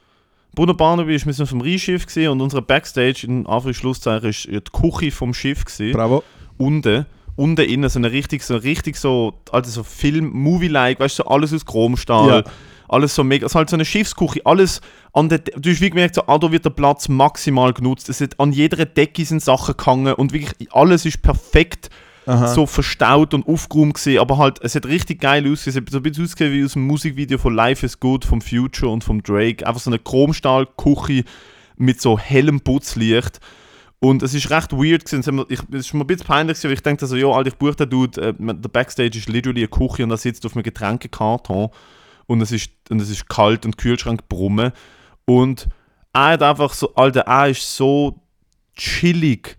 [0.53, 4.59] Bruno Barnaby ist mit auf dem gewesen und unsere Backstage, in Anführungs- Schlusszeichen, ist die
[4.59, 6.23] Küche vom Schiff gewesen Bravo.
[6.57, 11.19] unten, unten innen so eine richtig so richtig so also so Film Movie like, weißt
[11.19, 12.27] du, so alles aus Chromstahl.
[12.27, 12.43] Ja.
[12.87, 14.79] Alles so mega, also halt so eine Schiffsküche, alles
[15.11, 18.09] an der, du hast wie gemerkt, so, ah, da wird der Platz maximal genutzt.
[18.09, 21.89] Es hat an jeder Decke sind Sachen gehangen und wirklich alles ist perfekt
[22.27, 22.47] Aha.
[22.47, 25.77] so verstaut und aufgeräumt gesehen, aber halt, es hat richtig geil ausgesehen.
[25.77, 28.41] Es hat so ein bisschen ausgesehen wie aus dem Musikvideo von Life is Good vom
[28.41, 29.65] Future und vom Drake.
[29.65, 31.23] Einfach so eine Chromstahlküche
[31.77, 33.39] mit so hellem Putzlicht.
[34.07, 35.19] Und es ist recht weird gewesen.
[35.21, 38.21] Es hat mir- ein bisschen peinlich weil ich dachte so, ja, ich buche den Dude,
[38.21, 41.69] äh, der Backstage ist literally eine Küche und er sitzt auf einem Getränkekarton
[42.27, 44.71] und es ist, und es ist kalt und Kühlschrank brummen.
[45.25, 45.67] Und
[46.13, 48.19] er hat einfach so, Alter, er ist so
[48.75, 49.57] chillig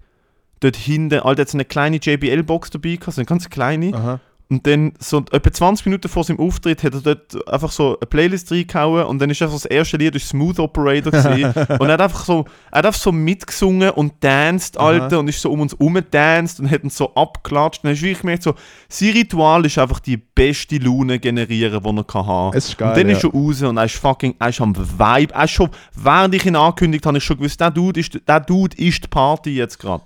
[0.61, 1.21] dort hinten.
[1.21, 3.95] Alter, hat so eine kleine JBL-Box dabei gehabt, so eine ganz kleine.
[3.95, 4.21] Aha.
[4.49, 8.07] Und dann, so etwa 20 Minuten vor seinem Auftritt, hat er dort einfach so eine
[8.07, 11.47] Playlist reingehauen und dann ist einfach das erste Lied ist Smooth Operator gewesen.
[11.81, 15.41] und er hat einfach so, er hat einfach so mitgesungen und danced, Alter, und ist
[15.41, 17.83] so um uns rumgedanced und hat uns so abgeklatscht.
[17.83, 18.55] Und dann hast du wirklich gemerkt, so,
[18.89, 22.57] sein Ritual ist einfach die beste Laune generieren, die er kann haben.
[22.57, 23.29] Es ist geil, und dann ist ja.
[23.29, 25.35] er raus und er ist fucking, er ist am Vibe.
[25.35, 28.21] Er ist schon, während ich ihn angekündigt habe, habe ich schon gewusst, der Dude ist,
[28.29, 30.05] der Dude ist die Party jetzt gerade.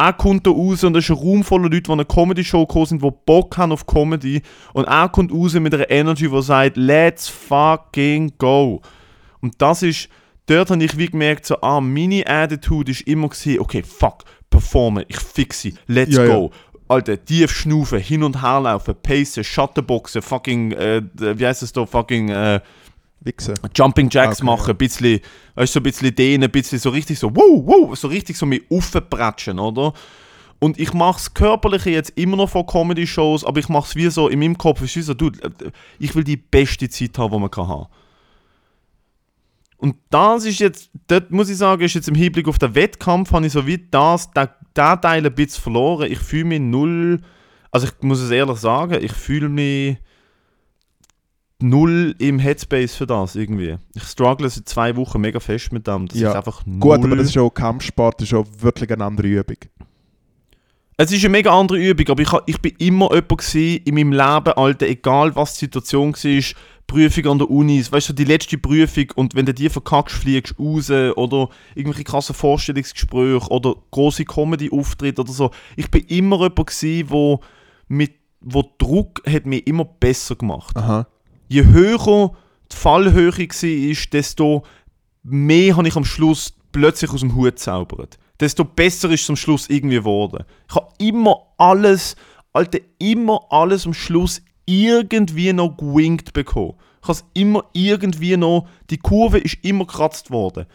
[0.00, 2.86] Er kommt da raus und es ist ein Raum voller Leute, die eine Comedy-Show gekommen
[2.86, 4.40] sind, die Bock haben auf Comedy.
[4.72, 8.80] Und er kommt raus mit einer Energy, die sagt, let's fucking go.
[9.42, 10.08] Und das ist,
[10.46, 15.04] dort habe ich wie gemerkt, so, ah, meine Attitude ist immer gewesen, okay, fuck, performen,
[15.06, 16.34] ich fixe, let's Ja, ja.
[16.34, 16.50] go.
[16.88, 21.84] Alter, tief schnaufen, hin und her laufen, pacen, Shutterboxen, fucking, äh, wie heißt es da,
[21.84, 22.60] fucking, äh,
[23.20, 23.54] Wichsen.
[23.74, 24.74] Jumping Jacks Okay, machen, ja.
[24.74, 25.20] ein bisschen,
[25.54, 28.36] weißt du, so ein bisschen dehnen, ein bisschen so richtig so, wow, wow, so richtig
[28.36, 29.92] so mit aufpratschen, oder?
[30.58, 34.10] Und ich mache das Körperliche jetzt immer noch vor Comedy-Shows, aber ich mache es wie
[34.10, 35.50] so in meinem Kopf, ist wie so, äh,
[35.98, 37.86] ich will die beste Zeit haben, die man kann haben.
[39.78, 43.32] Und das ist jetzt, dort muss ich sagen, ist jetzt im Hinblick auf den Wettkampf,
[43.32, 46.12] habe ich so wie das, der Teil ein bisschen verloren.
[46.12, 47.20] Ich fühle mich null,
[47.70, 49.96] also ich muss es ehrlich sagen, ich fühle mich
[51.62, 53.76] null im Headspace für das irgendwie.
[53.94, 56.08] Ich struggle seit zwei Wochen mega fest mit dem.
[56.08, 56.30] Das Ja.
[56.30, 56.80] ist einfach null.
[56.80, 59.56] Gut, aber das ist auch Kampfsport, das ist auch wirklich eine andere Übung.
[60.96, 64.12] Es ist eine mega andere Übung, aber ich, ich bin immer jemand gewesen in meinem
[64.12, 66.44] Leben, Alter, egal was die Situation war,
[66.86, 70.56] Prüfung an der Uni, weißt du, die letzte Prüfung und wenn du die verkackst, fliegst
[70.58, 75.50] du raus oder irgendwelche krassen Vorstellungsgespräche oder große Comedy-Auftritte oder so.
[75.76, 77.40] Ich bin immer jemand gewesen, wo,
[77.88, 80.76] mit, wo Druck hat mich immer besser gemacht.
[80.76, 81.06] Aha.
[81.50, 82.32] Je höher
[82.72, 84.62] die Fallhöhe war, desto
[85.24, 88.18] mehr habe ich am Schluss plötzlich aus dem Hut gezaubert.
[88.38, 90.44] Desto besser ist es am Schluss irgendwie geworden.
[90.68, 92.14] Ich habe immer alles,
[92.52, 96.74] Alter, immer alles am Schluss irgendwie noch gewinkt bekommen.
[97.02, 100.66] Ich habe es immer irgendwie noch, die Kurve ist immer gekratzt worden.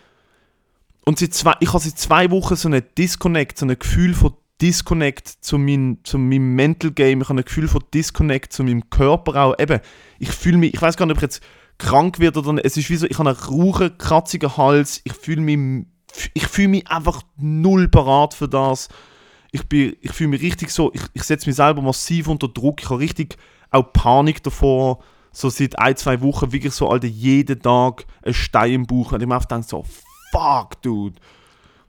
[1.05, 4.33] Und seit zwei, ich habe seit zwei Wochen so einen Disconnect, so ein Gefühl von
[4.61, 7.21] Disconnect zu, mein, zu meinem Mental Game.
[7.21, 9.59] Ich habe ein Gefühl von Disconnect zu meinem Körper auch.
[9.59, 9.79] Eben,
[10.19, 11.43] ich fühle mich, ich weiß gar nicht, ob ich jetzt
[11.77, 12.65] krank werde oder nicht.
[12.65, 15.01] Es ist wie so, ich habe einen rauchen, kratzigen Hals.
[15.03, 15.85] Ich fühle mich,
[16.33, 18.87] ich fühle mich einfach null parat für das.
[19.51, 22.81] Ich, ich fühle mich richtig so, ich, ich setze mich selber massiv unter Druck.
[22.81, 23.37] Ich habe richtig
[23.71, 24.99] auch Panik davor,
[25.31, 29.11] so seit ein, zwei Wochen wirklich so, Alter, jeden Tag ein Stein im Bauch.
[29.11, 29.83] Und ich mir einfach denke so,
[30.31, 31.19] fuck, dude.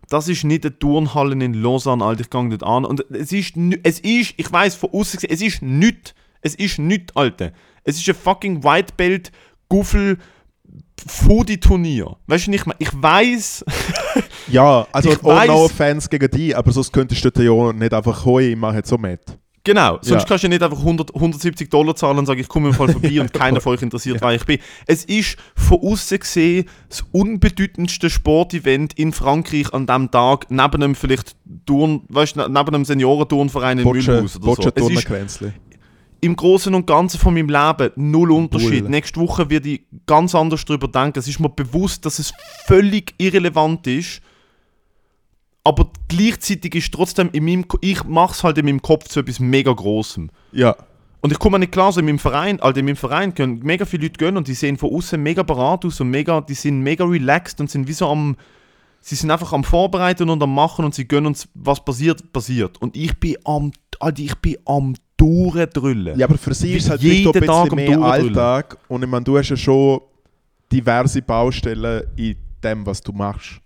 [0.09, 2.85] Das ist nicht eine Turnhalle in Lausanne, Alter, ich gehe nicht an.
[2.85, 6.14] Und es ist, es ist, ich weiß von außen gesehen, es ist nichts.
[6.42, 7.53] Es ist nichts, Alter.
[7.83, 9.33] Es ist ein fucking White Belt,
[9.69, 10.19] Guffel,
[11.07, 12.16] Foodie-Turnier.
[12.27, 13.64] Weißt du nicht, ich weiß,
[14.49, 17.73] Ja, also Ich oh, no weiss- Fans gegen dich, aber sonst könntest du dort ja
[17.73, 19.21] nicht einfach «Hoi, ich mache jetzt so mit».
[19.66, 20.29] Genau, sonst Ja.
[20.29, 22.88] kannst du ja nicht einfach 100, 170 Dollar zahlen und sagen, ich komme im Fall
[22.88, 24.59] vorbei und keiner von euch interessiert, wer ich bin.
[24.87, 30.94] Es ist von außen gesehen das unbedeutendste Sportevent in Frankreich an diesem Tag, neben einem
[30.94, 31.35] vielleicht
[31.66, 34.50] Turn, weißt, du, neben einem Seniorenturnverein in Botsche, Mühlhaus oder so.
[34.55, 35.52] Botsche Es ist Turnkränzli.
[36.20, 38.83] im Großen und Ganzen von meinem Leben null Unterschied.
[38.83, 38.90] Null.
[38.90, 41.18] Nächste Woche werde ich ganz anders darüber denken.
[41.18, 42.33] Es ist mir bewusst, dass es
[42.66, 44.20] völlig irrelevant ist.
[45.66, 49.20] Aber gleichzeitig ist trotzdem in meinem, Ko- ich mache es halt in meinem Kopf zu
[49.20, 50.31] etwas mega Großem.
[50.52, 50.76] Ja,
[51.22, 53.85] Und ich komme nicht klar, so in meinem Verein, also in meinem Verein können mega
[53.85, 56.81] viele Leute gehen und die sehen von außen mega parat aus und mega, die sind
[56.83, 58.37] mega relaxed und sind wie so am,
[59.00, 62.81] sie sind einfach am Vorbereiten und am Machen und sie gönnen uns, was passiert, passiert.
[62.81, 66.18] Und ich bin am, Alter, ich bin am Durchdrüllen.
[66.18, 67.98] ja aber für sie ist halt Jeden ein Tag mehr.
[68.00, 70.00] Alltag und ich meine, du hast ja schon
[70.70, 73.61] diverse Baustellen in dem, was du machst.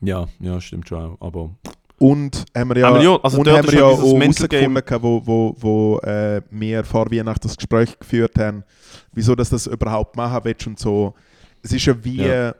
[0.00, 1.16] Ja, ja, stimmt schon auch.
[1.20, 1.50] Aber
[1.98, 5.22] Und haben wir ja, Aber ja, also und haben wir ja auch herausgefunden, gehabt, wo,
[5.26, 8.64] wo, wo äh, wir vor Weihnachten das Gespräch geführt haben,
[9.12, 11.14] wieso dass das überhaupt machen willst und so.
[11.62, 12.54] Es ist ja wie, Ja.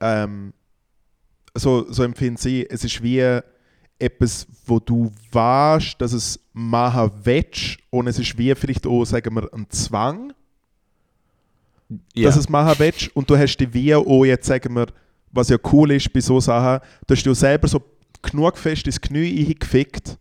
[0.00, 0.52] ähm,
[1.54, 3.40] so, so empfinden sie, es ist wie
[3.98, 9.34] etwas, wo du weißt, dass es machen willst und es ist wie vielleicht auch, sagen
[9.34, 10.32] wir, ein Zwang,
[12.14, 14.86] ja, dass es machen willst und du hast dich wie auch jetzt, sagen wir,
[15.32, 17.82] was ja cool ist bei so Sachen, du hast dir selber so
[18.22, 20.18] genug fest ins Knie eingefickt,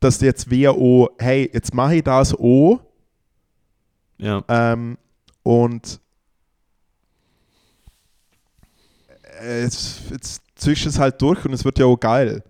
[0.00, 2.80] dass du jetzt wie auch, hey, jetzt mache ich das auch
[4.18, 4.42] ja.
[4.48, 4.98] ähm,
[5.42, 6.00] und
[9.40, 12.42] äh, jetzt, jetzt ziehst du es halt durch und es wird ja auch geil.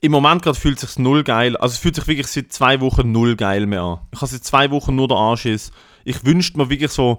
[0.00, 1.56] Im Moment gerade fühlt es sich null geil.
[1.56, 4.00] Also es fühlt sich wirklich seit zwei Wochen null geil mehr an.
[4.12, 5.70] Ich habe seit zwei Wochen nur den Anschiss.
[6.04, 7.18] Ich wünschte mir wirklich so,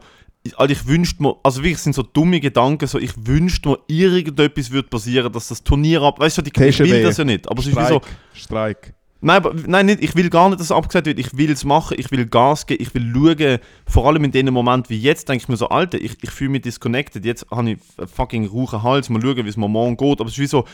[0.55, 4.71] Alter, ich wünschte mir, also wirklich sind so dumme Gedanken, so ich wünschte mir, irgendetwas
[4.71, 6.91] würde passieren, dass das Turnier ab, weißt du, die, TGW.
[6.91, 8.01] will das ja nicht, aber es ist wie so,
[8.33, 8.93] Streik.
[9.25, 11.17] Nein, nein nicht, ich will gar nicht, dass es abgesagt wird.
[11.17, 13.59] Ich will es machen, ich will Gas geben, ich will schauen.
[13.87, 16.49] Vor allem in dem Moment wie jetzt, denke ich mir so, Alter, ich, ich fühle
[16.49, 17.23] mich disconnected.
[17.23, 20.19] Jetzt habe ich einen fucking rauchen Hals, mal schauen, wie es mir morgen geht.
[20.19, 20.65] Aber es ist wie so,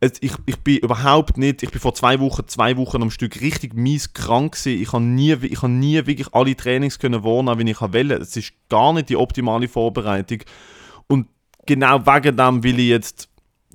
[0.00, 3.74] ich, ich bin überhaupt nicht, ich bin vor zwei Wochen, zwei Wochen am Stück richtig
[3.74, 4.82] mies krank gewesen.
[4.82, 8.14] Ich habe nie, ich habe nie wirklich alle Trainings können wahrnehmen, wie ich wollte.
[8.14, 10.38] Es ist gar nicht die optimale Vorbereitung.
[11.06, 11.28] Und
[11.66, 13.28] genau wegen dem will ich jetzt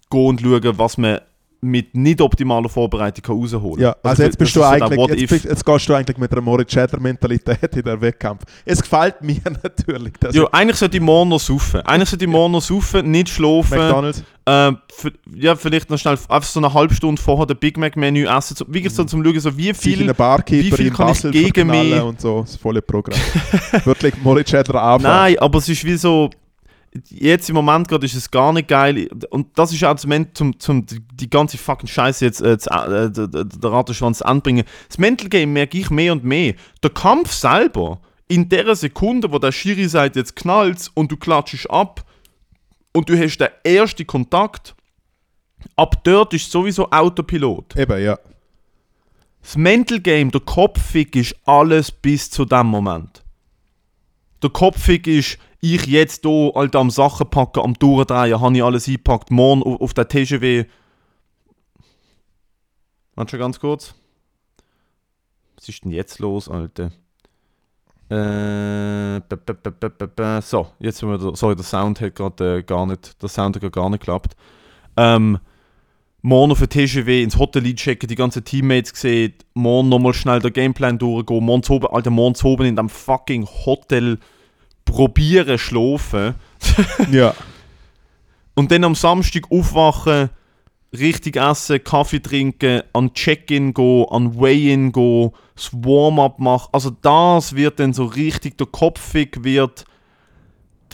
[0.10, 1.22] gehen und schauen, was man
[1.68, 5.46] mit nicht optimaler Vorbereitung kann rausholen Ja, also jetzt das bist du eigentlich, jetzt, bist,
[5.46, 8.44] jetzt gehst du eigentlich mit einer Moritz Schäder Mentalität in den Wettkampf.
[8.66, 11.82] Es gefällt mir natürlich, dass Ja, eigentlich sollte ich morgen noch saufen.
[11.82, 13.78] Eigentlich sollte ich morgen noch saufen, nicht schlafen.
[13.78, 17.78] McDonalds Äh, für, ja, vielleicht noch schnell einfach so eine halbe Stunde vorher den Big
[17.78, 18.56] Mac Menü essen.
[18.56, 20.08] So, wirklich so zum Schauen, so wie viel.
[20.08, 23.20] wie viel kann ich gegen mich- und so, das volle Programm.
[23.84, 25.04] Wirklich Moritz Schäder anfangen.
[25.14, 26.30] Nein, aber es ist wie so.
[27.10, 29.10] Jetzt im Moment gerade ist es gar nicht geil.
[29.30, 33.12] Und das ist auch Ende- zum, zum die ganze fucking Scheiße jetzt äh, zu, äh,
[33.12, 34.64] der, Rattenschwanz anbringen.
[34.88, 36.54] Das Mental Game merke ich mehr und mehr.
[36.84, 41.70] Der Kampf selber, in der Sekunde, wo der Schiri sagt, jetzt knallt und du klatschst
[41.70, 42.06] ab
[42.94, 44.76] und du hast den ersten Kontakt,
[45.76, 47.76] ab dort ist sowieso Autopilot.
[47.78, 48.18] Eben, ja.
[49.42, 53.24] Das Mental Game, der Kopfig ist alles bis zu dem Moment.
[54.44, 58.88] Der Kopfig ist, ich jetzt hier Alter, am Sachen packen, am Durchdrehen, habe ich alles
[58.88, 60.66] eingepackt, morgen auf, auf der TGW.
[63.16, 63.96] Warte schon ganz kurz.
[65.56, 66.92] Was ist denn jetzt los, Alter?
[68.10, 69.20] Äh,
[70.42, 73.56] so, jetzt sind wir da, sorry, der Sound hat gerade äh, gar nicht, der Sound
[73.56, 74.36] hat gerade gar nicht geklappt.
[74.96, 75.40] Ähm,
[76.22, 80.54] morgen auf der TGW ins Hotel einchecken, die ganzen Teammates gesehen, morgen nochmal schnell den
[80.54, 84.20] Gameplan durchgehen, morgen zu oben, Alter, morgen zu oben in dem fucking Hotel
[84.88, 86.36] probieren schlafen
[87.12, 87.36] ja.
[88.56, 90.30] und dann am Samstag aufwachen,
[90.98, 96.70] richtig essen, Kaffee trinken, an Check-in gehen, an Weigh-in gehen, das Warm-up machen.
[96.72, 99.86] Also das wird dann so richtig, der Kopfig wird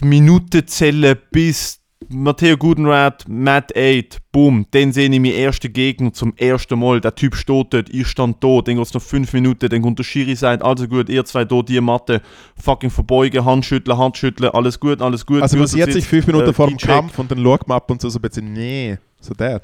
[0.02, 1.80] die Minuten zählen bis
[2.14, 7.02] Matteo Gudenrat, Matt 8, boom, dann sehe ich meinen ersten Gegner zum ersten Mal.
[7.02, 10.00] Der Typ steht dort, ich stand da, dann geht es noch 5 Minuten, dann kommt
[10.00, 12.22] der Schiri sagt, also gut, ihr zwei da, die Matte,
[12.62, 15.42] fucking verbeugen, Handschütteln, Handschütteln, alles gut, alles gut.
[15.42, 16.78] Also man sieht sich sitzt, fünf Minuten äh, vor dem.
[16.78, 19.62] Kampf und dann schaut man ab und zu so ein bisschen, nee, so der.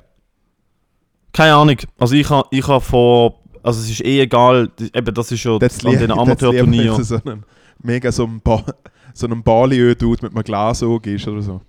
[1.31, 1.77] Keine Ahnung.
[1.97, 5.59] Also ich habe ich ha vor Also es ist eh egal, eben das ist schon
[5.59, 7.03] Das an den Amateurturnieren.
[7.03, 7.19] so
[7.81, 8.63] mega so einem, ba
[9.13, 11.61] so einem Baliö-Dude mit einem Glasauge ist oder so.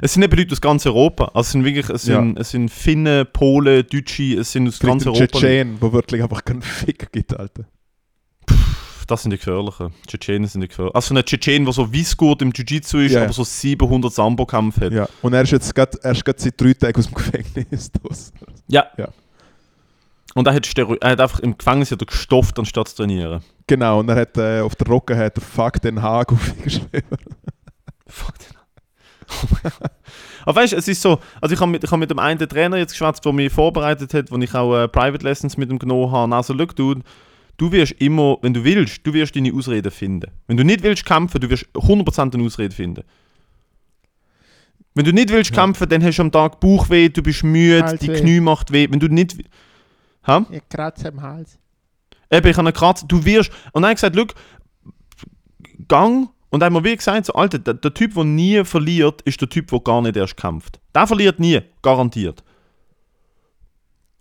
[0.00, 1.26] Es sind eben Leute aus ganz Europa.
[1.34, 2.20] Also es sind wirklich, es Ja.
[2.20, 5.26] sind, es sind Finnen, Polen, Deutsche, es sind aus Vielleicht ganz Europa.
[5.38, 7.64] Tschetschen, der wirklich einfach keinen Fick gibt, Alter.
[9.06, 9.92] Das sind die gefährlichen.
[10.06, 10.94] Tschetschenen sind die gefährlichen.
[10.96, 13.22] Also ein Tschetschen, der so Weißgurt im Jiu-Jitsu ist, Ja.
[13.22, 14.92] aber so 700 Sambo-Kämpfe hat.
[14.92, 15.08] Ja.
[15.22, 18.32] Und er ist jetzt gerade er seit drei Tagen aus dem Gefängnis raus.
[18.66, 18.86] Ja.
[18.98, 19.08] Ja.
[20.34, 23.42] Und er hat, Stero er hat einfach im Gefängnis er gestofft, anstatt zu trainieren.
[23.68, 27.02] Genau, und er hat äh, auf der Rocke hat er Fuck den Haag aufgeschrieben.
[28.08, 28.55] Fuck den.
[29.28, 29.68] Oh.
[30.46, 32.38] Aber weißt du, es ist so, also ich habe mit, ich hab mit dem einen
[32.38, 35.78] Trainer jetzt geschwätzt, der mich vorbereitet hat, wo ich auch äh, Private Lessons mit ihm
[35.78, 36.34] genommen habe.
[36.34, 36.94] Also, schau, du,
[37.56, 40.30] du wirst immer, wenn du willst, du wirst deine Ausreden finden.
[40.46, 43.02] Wenn du nicht willst kämpfen, du wirst 100% eine Ausrede finden.
[44.94, 45.62] Wenn du nicht willst Ja.
[45.62, 48.20] kämpfen, dann hast du am Tag Bauchweh, du bist müde, Hals die weh.
[48.20, 48.86] Knie macht weh.
[48.90, 49.36] Wenn du nicht.
[50.24, 50.40] Hä?
[50.50, 51.58] Ich kratze am Hals.
[52.30, 53.50] Eben, ich habe einen Kratzer, du wirst.
[53.72, 54.26] Und dann habe ich gesagt, schau,
[55.88, 56.28] Gang.
[56.50, 59.68] Und wir wie gesagt, so, Alter, der, der Typ, der nie verliert, ist der Typ,
[59.68, 60.80] der gar nicht erst kämpft.
[60.94, 62.42] Der verliert nie, garantiert.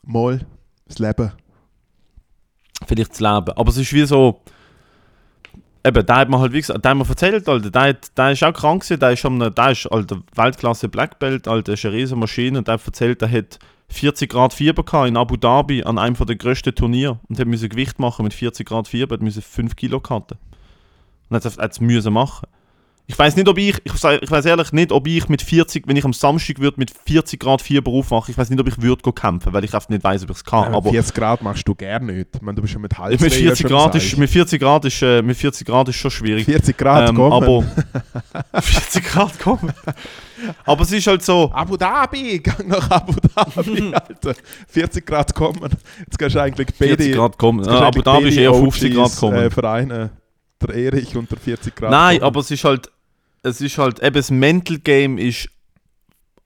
[0.03, 0.45] Mal,
[0.87, 1.31] das Leben.
[2.85, 3.51] Vielleicht das Leben.
[3.55, 4.41] Aber es ist wie so.
[5.85, 8.31] Eben, der hat mir halt wie gesagt, der hat mir erzählt, Alter, der, hat, der
[8.31, 11.85] ist auch krank gewesen, der ist, am, der ist Alter, Weltklasse Black Belt, Alter, ist
[11.85, 13.59] eine riesen Maschine und der hat erzählt, der hat
[13.89, 17.69] 40 Grad Fieber gehabt in Abu Dhabi an einem der grössten Turnier und hat müssen
[17.69, 20.39] Gewicht machen mit 40 Grad Fieber, hat müssen 5 Kilo cutten.
[21.29, 22.47] Und hat es- hat es müssen machen.
[23.07, 25.87] Ich weiß nicht, ob ich, ich, sag- ich weiß ehrlich nicht, ob ich mit 40,
[25.87, 28.81] wenn ich am Samstag würde mit 40 Grad Fieber aufwachen, ich weiß nicht, ob ich
[28.81, 30.71] würde kämpfen, weil ich einfach nicht weiß, ob ich es kann.
[30.71, 32.29] Ja, aber 40 Grad machst du gerne nicht.
[32.33, 33.21] Ich meine, du bist ja mit Hals.
[33.21, 36.45] mit 40, Grad ist, mit 40 Grad ist, äh, mit 40 Grad ist schon schwierig.
[36.45, 37.31] 40 Grad Ähm, kommen.
[37.33, 37.63] aber
[38.61, 39.71] 40 Grad kommen.
[40.65, 41.51] aber es ist halt so.
[41.53, 44.33] Abu Dhabi, gang nach Abu Dhabi, Alter.
[44.67, 45.59] 40 Grad kommen.
[45.99, 47.11] Jetzt kannst du eigentlich 40 beide.
[47.11, 47.63] Grad kommen.
[47.67, 49.37] Äh, Abu Dhabi ist eher 50 Grad kommen.
[49.37, 50.09] Äh, Vereine.
[50.61, 51.91] Der Erich unter 40 Grad.
[51.91, 52.27] Nein, kommen.
[52.27, 52.91] aber es ist halt.
[53.43, 54.01] Es ist halt.
[54.01, 55.49] Eben das Mental Game ist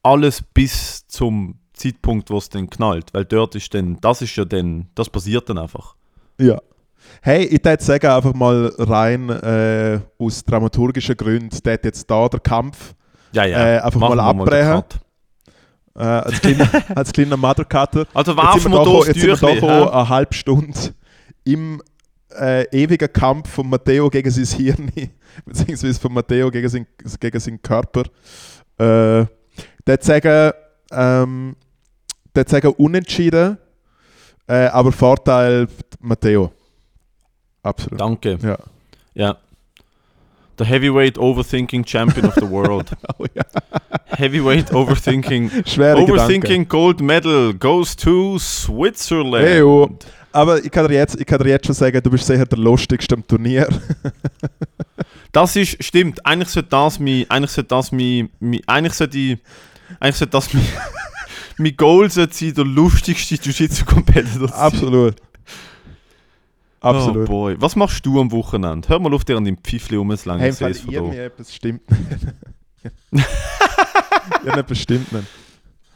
[0.04, 3.14] alles bis zum Zeitpunkt, wo es dann knallt.
[3.14, 3.98] Weil dort ist dann.
[4.02, 4.88] Das ist ja dann.
[4.96, 5.96] Das passiert dann einfach.
[6.40, 6.60] Ja.
[7.22, 12.40] Hey, ich würde sagen, einfach mal rein äh, aus dramaturgischen Gründen, der jetzt da der
[12.40, 12.94] Kampf
[13.32, 13.58] Ja, ja.
[13.58, 14.84] Äh, einfach Machen mal abbrechen.
[15.96, 18.06] Äh, als, kleiner, als kleiner Mothercutter.
[18.14, 20.78] Also Jetzt werfen sind wir da jetzt sind wir da eine halbe Stunde
[21.44, 21.82] im
[22.38, 24.92] äh, ewigen Kampf von Matteo gegen sein Hirn,
[25.46, 26.88] beziehungsweise von Matteo gegen, sein,
[27.20, 28.04] gegen seinen Körper.
[28.78, 29.26] Äh,
[29.88, 30.52] der sagen,
[30.92, 31.56] ähm,
[32.48, 33.58] sagen unentschieden,
[34.48, 35.68] äh, aber Vorteil
[36.00, 36.52] Matteo.
[37.64, 38.00] Absolut.
[38.00, 38.38] Danke.
[38.42, 38.58] Ja.
[39.14, 39.38] Ja.
[40.58, 42.92] The Heavyweight Overthinking Champion of the World.
[43.18, 43.44] Oh, ja.
[44.08, 46.14] Heavyweight Overthinking Schwere Gedanken.
[46.14, 49.64] Overthinking Gold Medal goes to Switzerland.
[49.64, 49.90] Oh.
[50.32, 52.60] Aber ich kann, dir jetzt, ich kann dir jetzt schon sagen, du bist sicher der
[52.60, 53.68] lustigste am Turnier.
[55.32, 59.38] Das ist, stimmt, eigentlich sollte das mein, eigentlich sollte das mein, mein eigentlich sollte ich,
[60.00, 60.66] eigentlich sollte das mein,
[61.58, 64.52] mein Goal sollte sein, der lustigste Jiu-Jitsu-Competitor.
[64.56, 65.16] Absolut.
[66.82, 67.28] Absolut.
[67.30, 67.56] Oh boy.
[67.60, 68.88] Was machst du am Wochenende?
[68.88, 70.42] Hör mal auf dir an deinem Pfiffli rumzulangen.
[70.42, 71.00] Hey, ich im Fall es von da.
[71.00, 72.02] irgendetwas stimmt nicht.
[74.44, 75.28] irgendetwas stimmt nicht.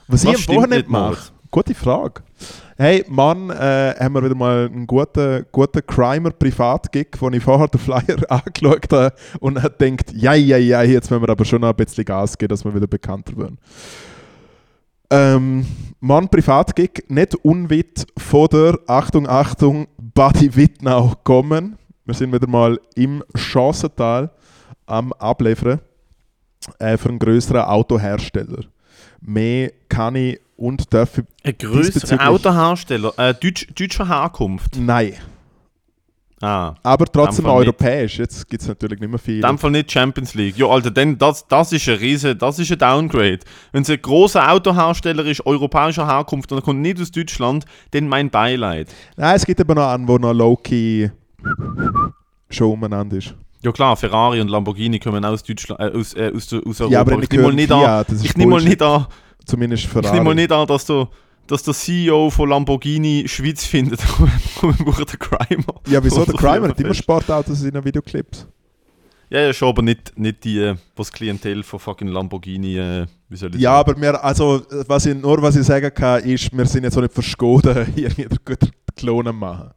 [0.08, 1.32] Was, Was ich am Wochenende nicht, mache?
[1.50, 2.22] Gute Frage.
[2.84, 7.80] Hey, Mann, äh, haben wir wieder mal einen guten, guten Crimer-Privat-Gig, wo ich vorher den
[7.80, 11.70] Flyer angeschaut habe und habe gedacht, ja, ja, ja, jetzt müssen wir aber schon noch
[11.70, 13.58] ein bisschen Gas geben, dass wir wieder bekannter werden.
[15.10, 15.66] Ähm,
[16.02, 21.78] Mann, Privat-Gig, nicht unweit von der, Achtung, Achtung, Badi Wittnau kommen.
[22.04, 24.30] Wir sind wieder mal im Chancental
[24.88, 25.80] am Abliefern
[26.80, 28.66] äh, für einen größeren Autohersteller.
[29.22, 34.78] Mehr kann ich und ich Ein größerer Autohersteller, äh, Deutsch, deutscher Herkunft.
[34.78, 35.14] Nein,
[36.42, 37.60] Ah, aber trotzdem In nicht.
[37.62, 38.18] europäisch.
[38.20, 39.48] Jetzt gibt es natürlich nicht mehr in viele.
[39.48, 40.58] dem Fall nicht Champions League.
[40.58, 43.40] Ja, Alter, denn das, das ist ein riese, das ist ein Downgrade.
[43.72, 48.10] Wenn es ein großer Autohersteller ist, europäischer Herkunft und er kommt nicht aus Deutschland, dann
[48.10, 48.94] mein Beileid.
[49.16, 51.10] Nein, es gibt aber noch einen, wo noch Loki
[52.50, 53.34] schon umeinander ist.
[53.62, 56.94] Ja klar, Ferrari und Lamborghini kommen aus Deutschland, äh, aus, äh, aus, aus Europa.
[56.94, 59.08] Ja, aber ich nehme mal nicht an, ich nehme mal nicht an,
[59.46, 60.14] Zumindest ich Ferrari.
[60.14, 61.08] nehme mal nicht an, dass der,
[61.48, 64.00] dass der CEO von Lamborghini Schweiz findet.
[64.62, 65.82] wir brauchen den Crimer.
[65.88, 66.26] ja, wieso?
[66.26, 66.94] Der Crimer hat immer.
[66.94, 68.48] Sportautos in seinen Videoclips.
[69.30, 73.36] Ja, ja, schon, aber nicht, nicht die, äh, was Klientel von fucking Lamborghini, äh, wie
[73.36, 73.90] soll ich Ja, sagen.
[73.92, 77.02] aber wir, also, was ich, nur was ich sagen kann, ist, wir sind jetzt auch
[77.02, 79.72] nicht verschoden, hier wieder gute Klonen machen.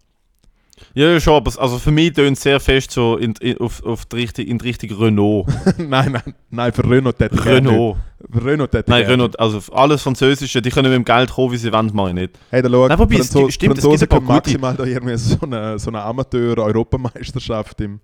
[0.95, 3.57] Ja, ja, schon, aber es- also für mich tönt es sehr fest so in, in,
[3.59, 5.47] auf, auf die Richtung, in die Richtung Renault.
[5.79, 7.97] nein, nein, nein, für Renault hätte ich Renault.
[8.35, 9.07] Renault hätte Nein.
[9.07, 12.15] Renault, also alles Französische, die können mit dem Geld kommen, wie sie wollen, mache ich
[12.15, 12.39] nicht.
[12.51, 14.75] Hey, da schau, Nein, wobei, es Franzo gibt- stimmt, es Franzosen gibt ein paar maximal
[14.75, 18.01] da irgendwie so eine, so eine Amateur-Europameisterschaft im,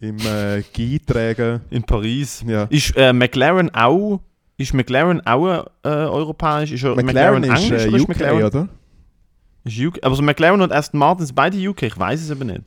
[0.00, 1.60] im äh, Ski tragen.
[1.70, 2.44] In Paris.
[2.46, 2.64] Ja.
[2.64, 4.20] Ist äh, McLaren auch,
[4.56, 6.72] ist McLaren auch äh, europäisch?
[6.72, 8.44] Ist er- McLaren, ist englisch äh, oder ist McLaren?
[8.44, 8.68] oder?
[9.64, 9.98] Ist UK?
[10.02, 12.62] Aber so McLaren und Aston Martin sind beide UK, ich weiß es aber nicht.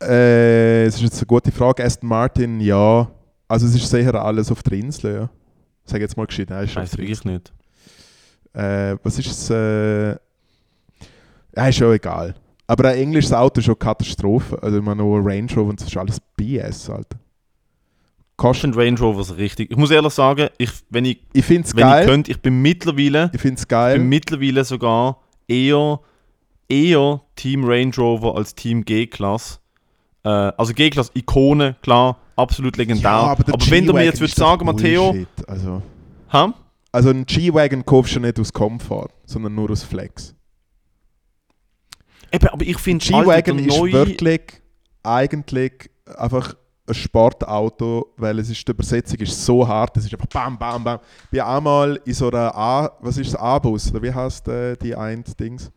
[0.00, 1.84] Äh, es ist jetzt eine gute Frage.
[1.84, 3.10] Aston Martin, ja.
[3.48, 5.30] Also es ist sicher alles auf der Insel, ja.
[5.84, 6.50] Sag jetzt mal gescheit.
[6.50, 7.52] Nein, ist Ich weiß wirklich nicht.
[8.54, 9.50] Äh, was ist es?
[9.50, 10.10] Äh,
[11.56, 12.34] ja, ist schon egal.
[12.66, 14.62] Aber ein englisches Auto ist schon Katastrophe.
[14.62, 17.18] Also ich meine, nur Range Rover und das ist alles BS, Alter.
[18.36, 19.70] Kostet Range Rovers richtig.
[19.70, 22.06] Ich muss ehrlich sagen, ich, wenn ich, ich finde es wenn ich geil.
[22.06, 23.98] könnte, ich bin mittlerweile, Ich finde es ich bin geil.
[23.98, 26.00] mittlerweile sogar eher,
[26.68, 29.58] eher Team Range Rover als Team G-Klasse.
[30.24, 33.10] Äh, also G-Klasse, Ikone, klar, absolut legendär.
[33.10, 35.14] aber der wenn du mir jetzt würdest sagen, Matteo.
[35.46, 35.82] Also,
[36.32, 36.54] ha?
[36.92, 40.34] also einen G-Wagon kaufst du nicht aus Komfort, sondern nur aus Flex.
[42.30, 44.40] Eben, aber ich finde, G-Wagon ist wirklich
[45.02, 46.54] eigentlich einfach
[46.86, 50.82] ein Sportauto, weil es ist, die Übersetzung ist so hart, es ist einfach bam, bam,
[50.82, 50.98] bam.
[51.24, 54.76] Ich bin einmal in so einer A, was ist das, A-Bus, oder wie heißt äh,
[54.76, 55.70] die ein Dings?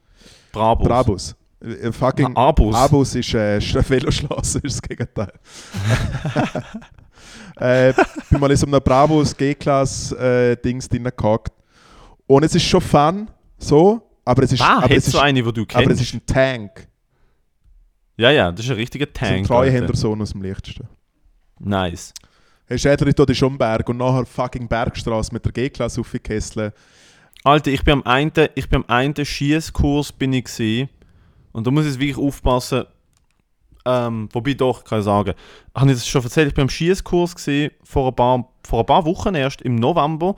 [0.52, 0.88] Brabus.
[0.88, 1.36] Brabus.
[1.62, 2.76] Äh, fucking Ah, Abus.
[2.76, 5.32] A-Bus ist äh, Veloschloss, ist das Gegenteil.
[7.58, 7.94] äh,
[8.30, 10.80] bin mal in so einem Brabus G-Klasse äh, drin
[11.16, 11.54] gehockt.
[12.28, 15.44] Und es ist schon fun, so, aber es ist, Ah, aber es ist, du eine,
[15.44, 16.02] die du aber es kennst?
[16.02, 16.88] ist ein Tank.
[18.18, 19.48] ja, ja, das ist ein richtiger So ein Tank.
[19.48, 20.88] Treuhändersohn aus dem Lichtsten.
[21.60, 22.14] Nice.
[22.68, 26.74] Hey, Schädler tut ist um Berg und nachher fucking Bergstraße mit der G-Klasse aufgekesselt.
[27.44, 30.90] Alter, ich bin am einen, ich bin am einen Schießkurs bin ich gewesen,
[31.56, 32.86] und da muss ich jetzt wirklich aufpassen.
[33.86, 35.36] Ähm, wobei doch, kann ich sagen.
[35.76, 36.50] Habe ich das schon erzählt?
[36.50, 40.36] Ich bin am Schießkurs gesehen vor ein paar, vor ein paar Wochen erst im November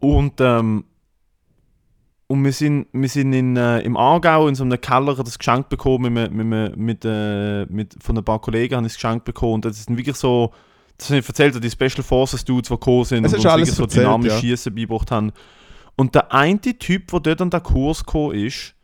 [0.00, 0.84] und ähm,
[2.26, 5.68] und wir sind, wir sind in, äh, im Aargau in so einem Keller das Geschenk
[5.68, 9.54] bekommen mit, mit, mit, äh, mit, von ein paar Kollegen habe ich das Geschenk bekommen
[9.54, 10.52] und das ist wirklich so,
[10.96, 13.72] das habe ich erzählt, die Special Forces Dudes, die gekommen sind Es und uns wirklich
[13.72, 14.38] so dynamisch ja.
[14.38, 15.32] Schießen beigebracht haben.
[15.96, 18.74] Und der eine Typ, der dort an den Kurs gekommen ist,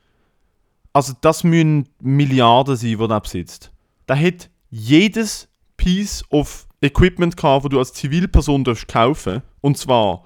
[0.93, 3.73] also das müssen Milliarden sein, die er besitzt.
[4.09, 10.25] Der hat jedes Piece of Equipment gehabt, das du als Zivilperson darfst kaufen Und zwar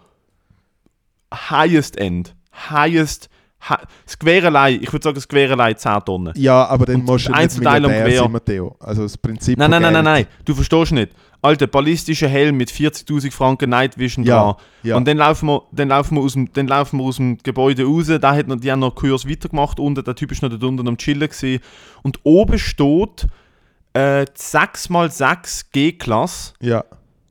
[1.32, 2.34] highest end.
[2.70, 3.28] Highest.
[4.26, 6.34] Allein, ich würde sagen, allein 10 Tonnen.
[6.36, 8.22] Ja, aber dann Und musst du nicht Gewehr.
[8.22, 8.76] sein, Matteo.
[8.78, 10.26] Also das Prinzip Nein, nein, nein, nein, nein.
[10.44, 11.12] Du verstehst nicht.
[11.40, 14.54] Alter, ballistischer Helm mit 40.000 Franken Night Vision Ja, dran.
[14.82, 14.96] ja.
[14.96, 17.84] Und dann laufen, wir, dann, laufen wir aus dem, dann laufen wir aus dem Gebäude
[17.84, 18.06] raus.
[18.20, 20.04] Da hat noch, die haben noch Kurs weitergemacht unten.
[20.04, 21.28] Der Typ ist noch dort unten am Chillen.
[21.28, 21.60] Gewesen.
[22.02, 23.26] Und oben steht
[23.94, 26.52] äh, die 6x6 G-Klasse.
[26.60, 26.84] Ja.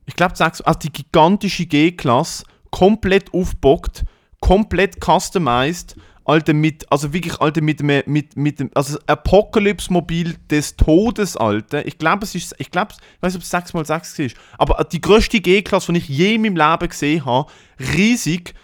[0.06, 2.44] Ich glaube, also die gigantische G-Klasse.
[2.70, 4.04] Komplett aufgebockt.
[4.44, 5.96] Komplett customized.
[6.26, 11.86] Alter, mit, also wirklich, Alter, mit dem, mit, mit dem, also Apocalypse-Mobil des Todes, Alter.
[11.86, 15.02] Ich glaube, es ist, ich glaube, ich weiß nicht, ob es 6x6 ist, aber die
[15.02, 17.50] größte G-Klasse, die ich je in meinem Leben gesehen habe,
[17.94, 18.54] riesig,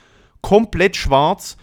[0.41, 1.59] komplett schwarz,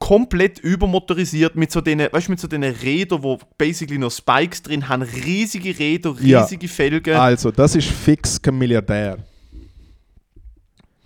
[0.00, 4.62] komplett übermotorisiert, mit so den, weißt du, mit so den Rädern, wo basically noch Spikes
[4.62, 6.40] drin haben, riesige Räder, Ja.
[6.42, 7.14] riesige Felgen.
[7.14, 9.18] Also, das ist fix kein Milliardär.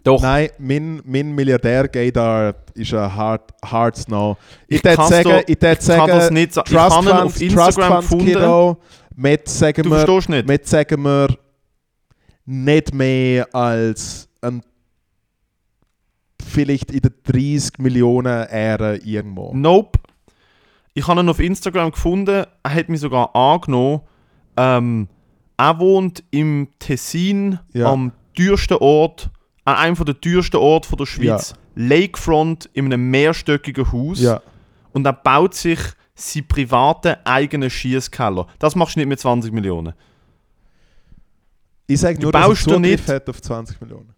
[0.03, 4.37] Doch, Nein, mein, mein Milliardär Gaydar ist ein Hard, Hard Snow.
[4.67, 6.69] Ich würde sagen, ich würd ich kann das sagen nicht sagen.
[6.71, 8.19] Ich Trust habe ihn Funds, auf Instagram Trust.
[8.27, 8.77] Kiddo,
[9.17, 10.47] mit sagen du wir, verstehst nicht.
[10.49, 11.29] mit sagen wir
[12.47, 14.63] nicht mehr als ein
[16.47, 19.53] vielleicht in der 30 Millionen Ära irgendwo.
[19.55, 19.99] Nope.
[20.95, 22.45] Ich habe ihn auf Instagram gefunden.
[22.63, 24.01] Er hat mich sogar angenommen.
[24.57, 25.09] Ähm,
[25.57, 27.93] er wohnt im Tessin, Ja.
[27.93, 29.31] am teuersten Ort,
[29.65, 31.55] an einem der teuersten Orte von der Schweiz.
[31.77, 34.21] Lakefront in einem mehrstöckigen Haus.
[34.21, 34.41] Ja.
[34.93, 35.79] Und er baut sich
[36.15, 38.47] seinen privaten eigenen Schießkeller.
[38.59, 39.93] Das machst du nicht mit 20 Millionen.
[41.87, 44.15] Ich sage Du nur, dass er baust doch Zugriff nicht- hat auf 20 Millionen.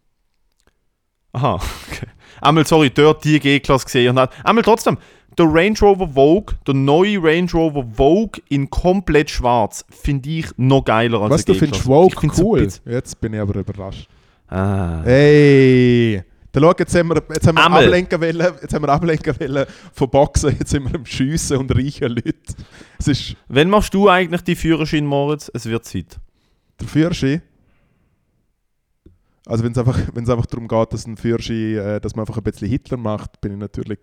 [1.32, 1.54] Aha,
[1.90, 2.06] okay.
[2.40, 4.32] Einmal, sorry, dort die G-Klasse gesehen hat.
[4.44, 4.98] Einmal trotzdem,
[5.38, 10.84] der Range Rover Vogue, der neue Range Rover Vogue in komplett schwarz, finde ich noch
[10.84, 11.80] geiler als Was, du findest.
[11.80, 12.68] Ich Vogue so cool?
[12.84, 14.08] Jetzt bin ich aber überrascht.
[14.52, 15.00] Ah.
[15.04, 16.22] Hey!
[16.52, 19.64] Da schau, jetzt haben wir, jetzt haben wir ablenken wollen, jetzt haben wir ablenken wollen
[19.94, 22.34] von Boxen, jetzt sind wir am Schiessen und reichen Leute.
[22.98, 25.50] Es ist Wann machst du eigentlich die Führerschein, Moritz?
[25.54, 26.20] Es wird Zeit.
[26.78, 27.40] der Führerschein.
[29.46, 32.36] Also wenn es einfach, wenn's einfach darum geht, dass ein Führerschein, äh, dass man einfach
[32.36, 34.00] ein bisschen Hitler macht, bin ich natürlich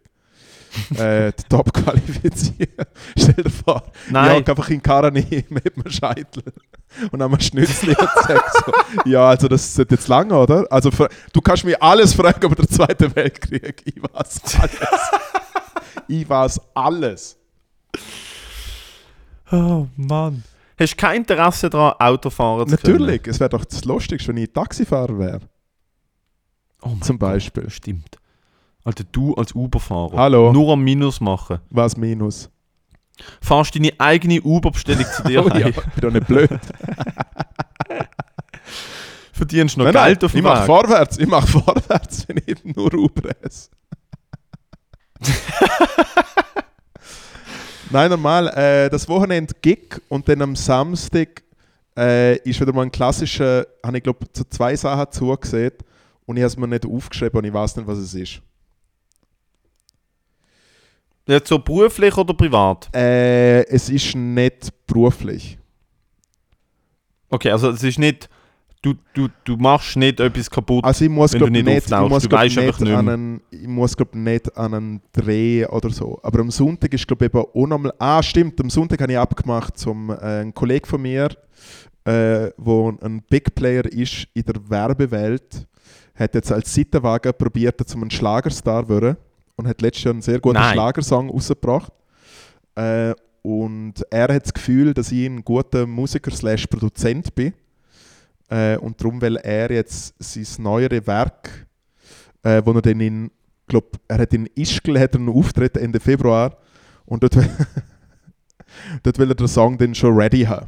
[0.97, 2.85] äh, die Top qualifizieren.
[3.17, 6.43] Stell dir vor, ich Nein, hocke einfach in Karani mit einem Scheitel
[7.11, 8.71] und einem Schnitzel und sag so,
[9.09, 10.65] ja, also das ist jetzt lange, oder?
[10.69, 13.81] Also du kannst mir alles fragen über den Zweiten Weltkrieg.
[13.85, 14.99] Ich weiß alles.
[16.07, 17.37] ich weiß alles.
[19.51, 20.43] oh Mann.
[20.79, 22.93] Hast du kein Interesse daran, Autofahren zu können?
[22.99, 25.41] Natürlich, es wäre doch das Lustigste, wenn ich Taxifahrer wäre,
[26.81, 27.69] Oh zum Gott, Beispiel.
[27.69, 28.18] Stimmt.
[28.83, 30.17] Alter, du als Uber-Fahrer.
[30.17, 30.51] Hallo.
[30.53, 31.59] Nur am Minus machen.
[31.69, 32.49] Was minus?
[33.41, 35.73] Fahrst deine eigene Uber-Bestellung zu dir Oh ja, heim.
[35.73, 36.49] bin doch nicht blöd.
[39.33, 40.65] Verdienst noch Nein, Geld nein, auf ich dem mache Weg.
[40.65, 43.69] vorwärts, ich mache vorwärts, wenn ich nur Uber esse.
[47.91, 51.43] Nein, normal, äh, das Wochenende Gig und dann am Samstag
[51.97, 55.71] äh, ist wieder mal ein klassischer, habe ich glaube zu zwei Sachen zugesehen
[56.25, 58.41] und ich habe es mir nicht aufgeschrieben und ich weiß nicht, was es ist.
[61.29, 62.89] Jetzt so beruflich oder privat?
[62.95, 65.59] Äh, es ist nicht beruflich.
[67.29, 68.27] Okay, also es ist nicht,
[68.81, 70.83] du, du, du machst nicht etwas kaputt.
[70.83, 73.41] Also ich muss glaube nicht nicht, ich muss, du glaub, einfach nicht nicht an einen,
[73.51, 76.19] ich muss glaub, nicht an einen Dreh oder so.
[76.23, 79.17] Aber am Sonntag ist glaube ich eben auch nochmal, ah stimmt, am Sonntag habe ich
[79.19, 81.29] abgemacht zum äh, ein Kollege von mir,
[82.05, 85.67] äh, wo ein Big Player ist in der Werbewelt,
[86.15, 89.17] hat jetzt als Seitenwagen probiert, zum einen Schlagerstar zu werden
[89.59, 90.73] und hat letztes Jahr einen sehr guten Nein.
[90.73, 91.91] Schlagersong rausgebracht.
[92.75, 97.53] Äh, und er hat das Gefühl, dass ich ein guter Musiker slash Produzent bin.
[98.49, 101.67] Äh, und darum will er jetzt sein neuere Werk,
[102.43, 103.31] äh, wo er dann in,
[103.67, 106.55] glaub, er hat in Ischgl hat einen Auftritt Ende Februar
[107.05, 107.49] und dort, will-
[109.03, 110.67] dort will er den Song dann schon ready haben.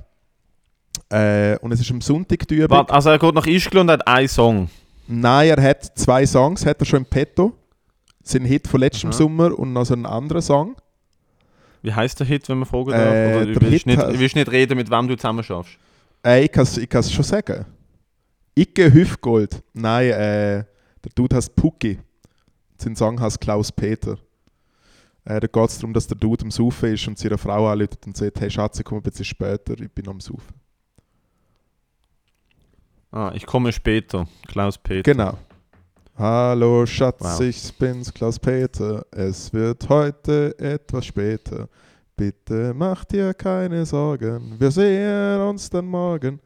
[1.10, 2.90] Äh, und es ist am Sonntag die Übung.
[2.90, 4.70] Also er geht nach Ischgl und hat einen Song.
[5.08, 7.54] Nein, er hat zwei Songs, hat er schon im Petto.
[8.24, 9.18] Sein Hit von letztem Aha.
[9.18, 10.76] Sommer und noch so einen anderen Song.
[11.82, 13.12] Wie heißt der Hit, wenn man fragen Äh, darf?
[13.14, 15.78] Der du willst Hit nicht, du willst nicht reden, mit wem du zusammen schaffst?
[16.26, 17.66] Äh, ich kann es ich kann's schon sagen.
[18.56, 19.64] Icke Hüfgold.
[19.74, 20.64] Nein, äh,
[21.04, 22.00] der Dude heißt Pucki.
[22.78, 24.18] Sein Song heißt Klaus Peter.
[25.24, 28.06] Äh, da geht es darum, dass der Dude am Saufen ist und seine Frau anruft
[28.06, 30.54] und sagt, hey Schatz, ich komme ein bisschen später, ich bin am Saufen.
[33.12, 34.28] Ah, ich komme später.
[34.48, 35.04] Klaus Peter.
[35.04, 35.38] Genau.
[36.22, 37.40] Hallo Schatz, Wow.
[37.42, 39.04] ich bin's, Klaus Peter.
[39.10, 41.68] Es wird heute etwas später.
[42.16, 46.40] Bitte mach dir keine Sorgen, wir sehen uns dann morgen.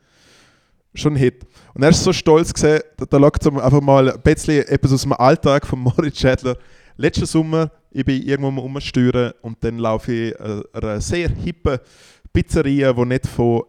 [0.94, 1.46] Schon ein Hit.
[1.74, 5.12] Und er ist so stolz gesehen, da, es einfach mal ein bisschen etwas aus dem
[5.12, 6.56] Alltag von Moritz Schädler.
[6.96, 11.80] Letzten Sommer, ich bin irgendwo mal rumsteuern und dann laufe ich äh, einer sehr hippen
[12.32, 13.64] Pizzeria, die nicht von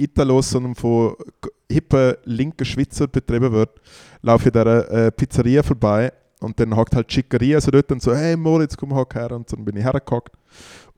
[0.00, 1.14] Italos, sondern von
[1.70, 3.80] hippen linken Schweizer betrieben wird,
[4.22, 8.14] laufe ich dieser äh, Pizzeria vorbei und dann hockt halt Schickeria so dort und so,
[8.14, 10.34] hey Moritz, komm hock her und dann bin ich hergehockt.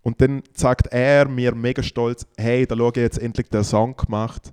[0.02, 3.96] Und dann sagt er mir mega stolz, hey, da schau ich jetzt endlich den Song
[3.96, 4.52] gemacht.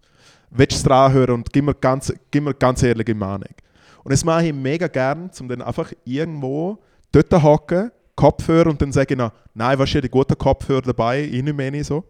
[0.52, 3.54] Willst du es dran hören und gib mir ganz, gib mir ganz ehrliche Meinung.
[4.04, 6.80] Und das mache ich mega gern, um dann einfach irgendwo
[7.12, 11.22] dort hocken, Kopfhörer und dann sage ich noch, nein, was ist die guten Kopfhörer dabei,
[11.24, 12.04] ich nicht mehr so.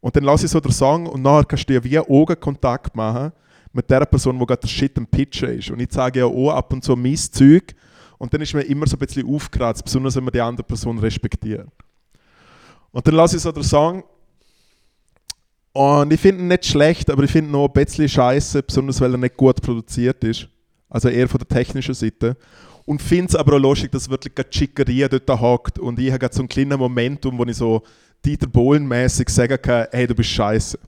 [0.00, 3.32] Und dann lasse ich so den Song und nachher kannst du ja wie Augenkontakt machen
[3.72, 5.70] mit der Person, die gerade der Shit am Pitchen ist.
[5.70, 7.74] Und ich sage ja auch ab und zu mein Zeug
[8.18, 10.98] und dann ist mir immer so ein bisschen aufgeratzt, besonders wenn man die andere Person
[10.98, 11.68] respektiert.
[12.92, 14.04] Und dann lasse ich so den Song
[15.72, 18.98] und ich finde ihn nicht schlecht, aber ich finde ihn noch ein bisschen scheiße, besonders
[18.98, 20.48] weil er nicht gut produziert ist.
[20.88, 22.38] Also eher von der technischen Seite.
[22.86, 26.20] Und finde es aber auch lustig, dass wirklich gerade Schickeria dort hockt und ich habe
[26.20, 27.82] gerade so einen kleinen Momentum, wo ich so
[28.26, 30.78] Dieter Bohlen-mäßig sagen kann, hey, du bist scheiße.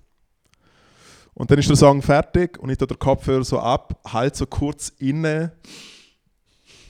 [1.35, 4.45] Und dann ist der Song fertig und ich tue den Kopfhörer so ab, halt so
[4.45, 5.53] kurz inne,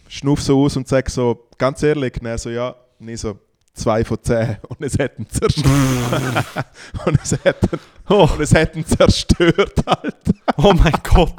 [0.08, 3.38] schnuff so aus und sage so, ganz ehrlich, er so, ja, ich so,
[3.74, 4.56] zwei von zehn.
[4.68, 5.66] Und es hätten zerstört.
[7.06, 7.78] und, es hätten,
[8.08, 10.16] Oh, und es hätten zerstört halt.
[10.56, 11.34] oh mein Gott.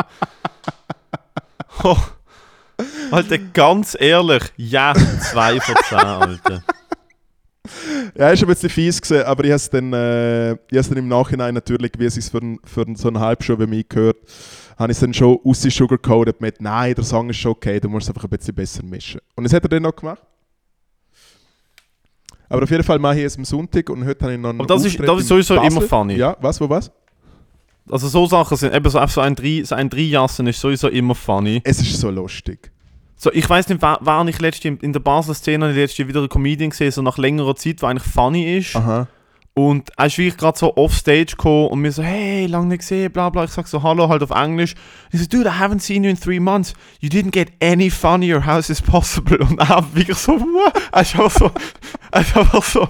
[1.84, 1.98] Oh.
[3.12, 6.64] Alter, ganz ehrlich, ja, zwei von zehn, Alter.
[8.18, 11.08] Ja, ist ein bisschen fies gewesen, aber ich habe es dann, äh, ich dann im
[11.08, 14.18] Nachhinein natürlich, wie es sich für, für so eine Halbshow bei mir gehört,
[14.78, 17.90] habe ich es dann schon aus sugarcoated mit, nein, der Song ist schon okay, du
[17.90, 19.20] musst es einfach ein bisschen besser mischen.
[19.36, 20.22] Und das hat er dann noch gemacht.
[22.48, 24.60] Aber auf jeden Fall mache ich es am Sonntag und heute habe ich noch einen
[24.62, 25.72] Aber das ist- das ist sowieso Basel.
[25.72, 26.16] immer funny.
[26.16, 26.90] Ja, was, wo was?
[27.92, 31.14] Also so Sachen sind, eben so, so ein Drei- so ein Dreijassen ist sowieso immer
[31.14, 31.62] funny.
[31.64, 32.72] Es ist so lustig.
[33.22, 36.08] So, ich weiß nicht, wer, wer ich letzte in, der Basler Szene habe ich letzte
[36.08, 38.78] wieder einen Comedian gesehen, so nach längerer Zeit, der eigentlich funny ist.
[38.78, 39.08] Aha.
[39.56, 43.12] Und er ist wirklich gerade so offstage gekommen und mir so, hey, lange nicht gesehen,
[43.12, 43.44] bla bla.
[43.44, 44.74] Ich sag so, hallo, halt auf Englisch.
[45.12, 46.74] Und ich so, dude, I haven't seen you in three months.
[47.02, 48.46] You didn't get any funnier.
[48.46, 49.38] How is this possible?
[49.40, 50.82] Und er wirklich so, what?
[50.94, 51.52] Er ist einfach so,
[52.12, 52.88] er ist einfach so,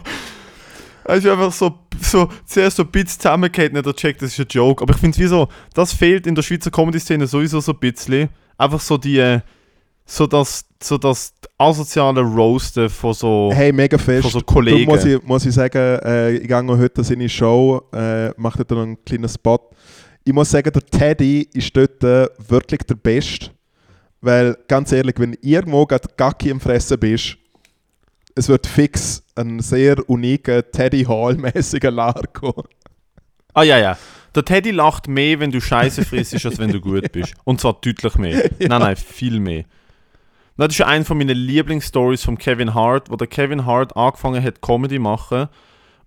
[1.06, 4.40] er ist einfach so, so zuerst so ein bisschen zusammengehalten, nicht er checkt, das ist
[4.40, 4.84] ein Joke.
[4.84, 7.80] Aber ich finde es wie so, das fehlt in der Schweizer Comedy-Szene sowieso so ein
[7.80, 8.30] bisschen.
[8.60, 9.40] Einfach so die, äh,
[10.10, 14.24] so das, so das asoziale Roasten von so, Hey, mega fest.
[14.24, 14.90] von so Du, Kollegen.
[14.90, 18.84] muss, ich, muss ich sagen, äh, ich gehe heute seine Show, äh, mache dort noch
[18.84, 19.60] einen kleinen Spot.
[20.24, 23.52] Ich muss sagen, der Teddy ist dort äh, wirklich der Beste.
[24.22, 27.38] Weil, ganz ehrlich, wenn irgendwo gerade Gacki im Fressen bist,
[28.36, 32.64] es wird fix ein sehr uniker Teddy Hall-mäßiger Largo.
[33.54, 33.98] Ah ja, ja.
[34.36, 37.34] Der Teddy lacht mehr, wenn du Scheiße frisst, als wenn du gut bist.
[37.46, 38.50] Und zwar deutlich mehr.
[38.60, 39.64] Nein, nein, viel mehr.
[40.68, 44.62] Das ist eine von meinen Lieblingsstories von Kevin Hart, wo der Kevin Hart angefangen hat,
[44.62, 45.48] Comedy machen.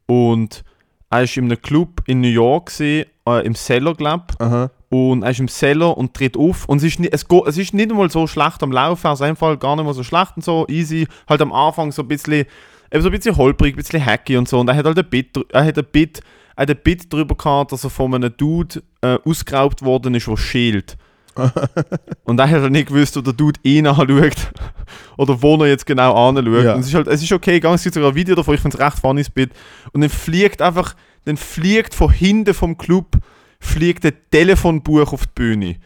[0.04, 0.62] Und
[1.08, 4.70] er war in einem Club in New York, gewesen, äh, im Cellar, glaube Aha.
[4.90, 6.66] Und er ist im Cellar und tritt auf.
[6.66, 9.58] Und es ist, nicht, es, es ist nicht einmal so schlecht am Laufen, also einfach
[9.58, 11.08] gar nicht mal so schlecht und so, easy.
[11.26, 12.44] Halt am Anfang so ein bisschen,
[12.92, 14.60] eben so ein bisschen holprig, ein bisschen hacky und so.
[14.60, 16.20] Und er hat halt ein Bit, er hat ein Bit,
[16.56, 20.26] er hat ein Bit drüber gehabt, dass er von einem Dude äh, ausgeraubt worden ist,
[20.26, 20.98] der schielt.
[22.24, 24.52] und er hat halt nicht gewusst, ob der Dude ihn anschaut
[25.16, 26.64] oder wo er jetzt genau anschaut.
[26.64, 26.74] Ja.
[26.74, 28.60] Und es ist halt, es ist okay gegangen, es gibt sogar ein Video davon, ich
[28.60, 29.50] finde es recht funny, Bit.
[29.92, 33.18] Und dann fliegt einfach, dann fliegt von hinten vom Club,
[33.60, 35.76] fliegt ein Telefonbuch auf die Bühne.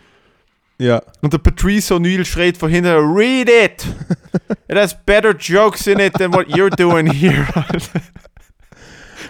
[0.79, 1.03] Ja.
[1.23, 3.87] Und der Patrice O'Neill schreit von hinten, read it!
[4.69, 7.47] It has better jokes in it than what you're doing here.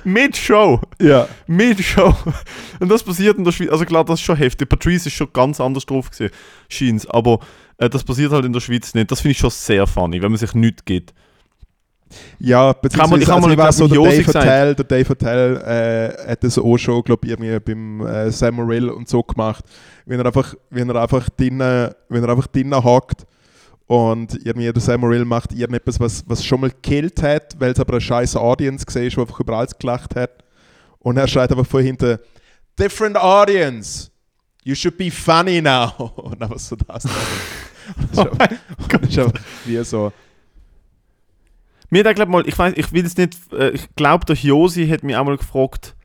[0.06, 0.80] Mit Show.
[1.02, 1.26] Ja.
[1.48, 2.14] Mit Show.
[2.80, 3.70] Und das passiert in der Schweiz.
[3.70, 4.68] Also klar, das ist schon heftig.
[4.68, 6.32] Patrice ist schon ganz anders drauf gewesen,
[6.68, 7.06] scheint's.
[7.06, 7.40] Aber
[7.78, 9.10] äh, das passiert halt in der Schweiz nicht.
[9.10, 11.12] Das finde ich schon sehr funny, wenn man sich nichts gibt.
[12.38, 14.38] Ja, Kann man- beziehungsweise kann also man ich weiß so, der Dave.
[14.38, 18.54] Attell, der Dave Attell äh, hat das auch schon, glaube ich, irgendwie beim äh, Sam
[18.54, 19.64] Morrill und so gemacht.
[20.04, 23.26] Wenn er einfach, wenn er einfach drinnen, wenn er einfach drinnen hockt
[23.86, 27.80] und irgendwie der Sam Morrill macht irgendetwas, was, was schon mal gekillt hat, weil es
[27.80, 30.42] aber eine scheiß Audience gesehen ist, die einfach über alles gelacht hat.
[30.98, 32.18] Und er schreit einfach vor hinten,
[32.78, 34.10] different audience,
[34.64, 35.92] you should be funny now.
[36.16, 37.04] Und einfach so das.
[37.96, 38.48] das ist einfach,
[38.88, 40.12] das ist einfach wie so.
[41.88, 44.88] Mir hat glaube mal, ich weiß, ich will es nicht, äh, ich glaube, der Josi
[44.88, 45.95] hat mich auch mal gefragt,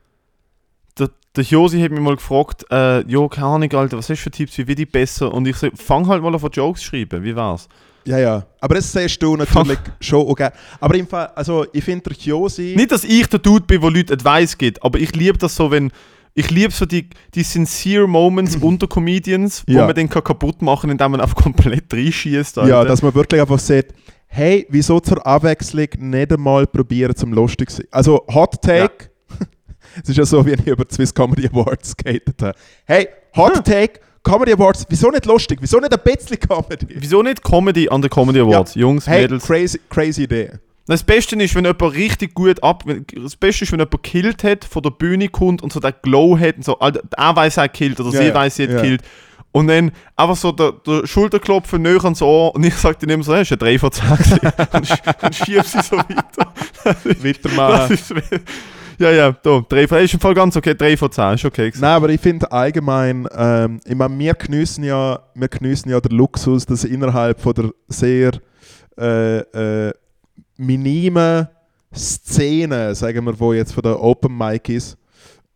[0.98, 4.24] der, der Josi hat mich mal gefragt, äh, jo, keine Ahnung, Alter, was hast du
[4.24, 5.32] für Tipps, wie will ich besser?
[5.32, 7.68] Und ich so, fang halt mal an von Jokes zu schreiben, wie war's?
[8.04, 8.44] Ja, ja.
[8.60, 10.50] Aber das siehst du natürlich schon okay.
[10.80, 12.74] Aber im Fall, also ich finde der Josi.
[12.76, 15.70] Nicht, dass ich der Dude bin, wo Leute Advice gibt, aber ich liebe das so,
[15.70, 15.92] wenn,
[16.34, 19.86] ich liebe so die, die sincere Moments unter Comedians, wo Ja.
[19.86, 22.56] man den kann kaputt machen kann, indem man einfach komplett reinschießt.
[22.56, 23.94] ja, dass man wirklich einfach sieht,
[24.26, 27.86] hey, wieso zur Abwechslung nicht einmal probieren zum lustig zu sein.
[27.92, 29.10] Also Hot Take.
[30.02, 32.54] Es ist ja so, wie ich über die Swiss Comedy Awards gehatet habe.
[32.84, 33.64] Hey, Hot Hm.
[33.64, 35.58] Take, Comedy Awards, wieso nicht lustig?
[35.60, 36.86] Wieso nicht ein bisschen Comedy?
[36.88, 38.74] Wieso nicht Comedy an der Comedy Awards?
[38.74, 39.44] Jungs, Hey, Mädels.
[39.44, 40.50] crazy, crazy Idee.
[40.86, 42.84] Das Beste ist, wenn jemand richtig gut ab.
[43.14, 46.36] Das Beste ist, wenn jemand killt hat, von der Bühne kommt und so den Glow
[46.38, 46.78] hat und so.
[46.78, 48.80] Alter, er weiß, er hat killt oder Ja, sie ja, weiß, sie hat ja.
[48.80, 49.02] killt.
[49.52, 53.22] Und dann einfach so der, der Schulterklopfen näher ans Ohr und ich sag dann immer
[53.22, 54.38] so, hey, ist ein 3 von 10 gewesen.
[54.72, 56.52] und, sch- und schieb sie so weiter.
[57.22, 57.98] Weitermachen.
[58.98, 61.68] Ja, ja, da, 3 von, ist Fall ganz okay, 3 von 10, ist okay.
[61.68, 61.82] gewesen.
[61.82, 66.16] Nein, aber ich finde allgemein, ähm, ich meine, wir geniessen ja, wir geniessen ja den
[66.16, 68.32] Luxus, dass innerhalb von der sehr
[68.98, 69.92] äh, äh,
[70.56, 71.48] minimen
[71.94, 74.96] Szene, sagen wir, wo jetzt von der Open Mic ist,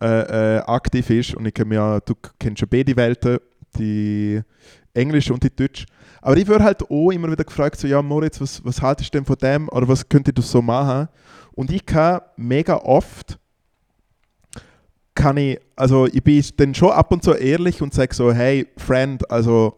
[0.02, 1.34] äh, äh, aktiv ist.
[1.34, 3.38] Und ich kenn ja, du kennst ja beide Welten,
[3.78, 4.40] die
[4.92, 5.86] Englisch und die Deutsch.
[6.20, 9.18] Aber ich würde halt auch immer wieder gefragt, so, ja Moritz, was, was haltest du
[9.18, 11.08] denn von dem oder was könntest du so machen?
[11.56, 13.40] Und ich kann mega oft
[15.16, 18.68] kann ich, also ich bin dann schon ab und zu ehrlich und sage so, hey,
[18.76, 19.74] Friend, also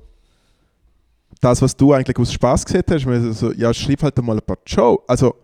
[1.41, 4.43] das, was du eigentlich aus Spaß gesehen hast, mir so, ja, schreib halt mal ein
[4.45, 5.03] paar Show.
[5.07, 5.37] Also,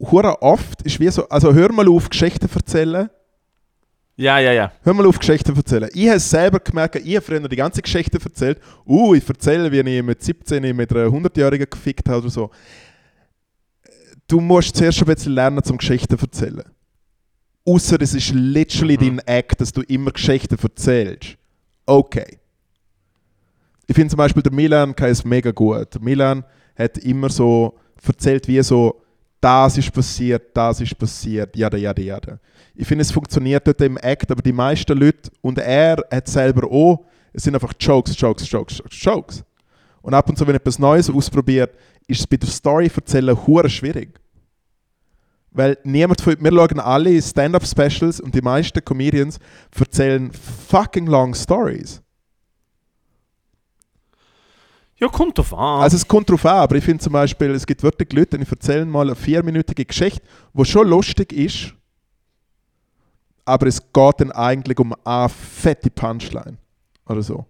[0.00, 3.08] hure oft ist wie so, also hör mal auf, Geschichten erzählen.
[4.16, 4.72] Ja, ja, ja.
[4.82, 5.88] Hör mal auf, Geschichten erzählen.
[5.92, 8.60] Ich habe selber gemerkt, ich habe früher die ganze Geschichte erzählt.
[8.86, 12.50] Uh, ich erzähle, wie ich mit 17 mit einer 100-Jährigen gefickt habe oder so.
[14.26, 16.64] Du musst zuerst ein bisschen lernen, zum Geschichten erzählen.
[17.66, 19.18] Außer es ist literally Mhm.
[19.18, 21.36] dein Act, dass du immer Geschichten erzählst.
[21.86, 22.38] Okay.
[23.86, 25.94] Ich finde zum Beispiel, der Milan kann es mega gut.
[25.94, 26.44] Der Milan
[26.76, 27.74] hat immer so
[28.06, 29.00] erzählt, wie so,
[29.40, 32.38] das ist passiert, das ist passiert, jada, jada, jada.
[32.74, 36.66] Ich finde, es funktioniert dort im Act, aber die meisten Leute, und er hat selber
[36.70, 39.44] auch, es sind einfach Jokes, Jokes, Jokes, Jokes, Jokes.
[40.00, 41.74] Und ab und zu, wenn er etwas Neues ausprobiert,
[42.06, 44.20] ist es bei der Story erzählen hure schwierig.
[45.50, 49.38] Weil niemand von, wir schauen alle Stand-Up-Specials und die meisten Comedians
[49.78, 52.02] erzählen fucking long Stories.
[54.96, 55.82] Ja, kommt drauf an.
[55.82, 58.50] Also es kommt drauf an, aber ich finde zum Beispiel, es gibt wirklich Leute, die
[58.50, 61.74] erzählen mal eine vierminütige Geschichte, die schon lustig ist,
[63.44, 66.56] aber es geht dann eigentlich um eine fette Punchline.
[67.06, 67.44] Oder so.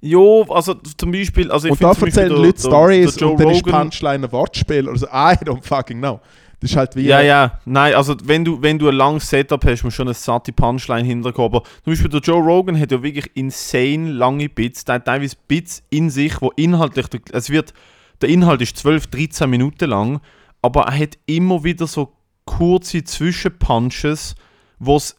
[0.00, 1.50] Jo, also zum Beispiel.
[1.50, 4.32] Also ich und da erzählen Leute der- Stories der und dann ist Rogan- Punchline ein
[4.32, 5.06] Wortspiel oder so.
[5.12, 6.20] I don't fucking know.
[6.60, 7.02] Das ist halt wie.
[7.02, 10.08] Ja, ja, nein, also wenn du, wenn du ein langes Setup hast, musst du schon
[10.08, 11.54] eine satte Punchline hinterkommen.
[11.54, 15.36] Aber zum Beispiel der Joe Rogan hat ja wirklich insane lange Bits, der hat teilweise
[15.46, 17.72] Bits in sich, wo inhaltlich, es wird,
[18.20, 20.20] der Inhalt ist 12, 13 Minuten lang,
[20.60, 22.12] aber er hat immer wieder so
[22.44, 24.34] kurze Zwischenpunches,
[24.80, 25.14] wo es,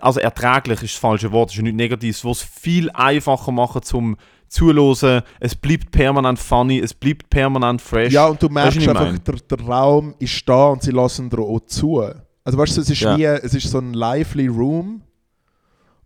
[0.00, 3.82] also erträglich ist das falsche Wort, ist ja nicht negativ, wo es viel einfacher machen
[3.82, 4.16] zum
[4.48, 8.12] Zuhören, es bleibt permanent funny, es bleibt permanent fresh.
[8.12, 11.30] Ja, und du merkst was ich einfach, der, der Raum ist da und sie lassen
[11.30, 12.02] dir auch zu.
[12.44, 13.16] Also weißt du, es ist Ja.
[13.16, 15.02] wie, es ist so ein lively Room,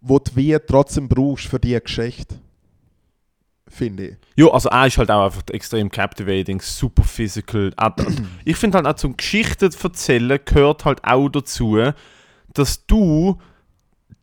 [0.01, 2.37] wo du wie trotzdem brauchst für die Geschichte.
[3.69, 4.17] Finde ich.
[4.37, 7.73] Ja, also er ist halt auch einfach extrem captivating, super physical.
[7.77, 7.97] Auch-
[8.45, 11.77] Ich finde halt auch zum Geschichten erzählen gehört halt auch dazu,
[12.55, 13.39] dass du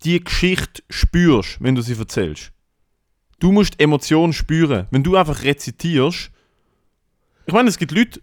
[0.04, 2.52] die Geschichte spürst, wenn du sie erzählst.
[3.40, 4.88] Du musst Emotionen spüren.
[4.92, 6.32] Wenn du einfach rezitierst.
[7.46, 8.22] Ich meine, es gibt Leute,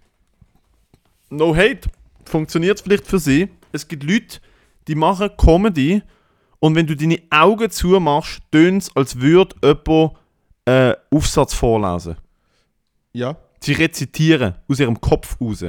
[1.28, 1.90] no hate,
[2.24, 3.48] funktioniert vielleicht für sie.
[3.72, 4.40] Es gibt Leute,
[4.88, 6.02] die machen Comedy
[6.60, 10.12] und wenn du deine Augen zumachst, tönt es, als würde jemand
[10.66, 12.16] äh, Aufsatz vorlesen.
[13.12, 13.36] Ja.
[13.60, 15.62] Sie rezitieren aus ihrem Kopf raus.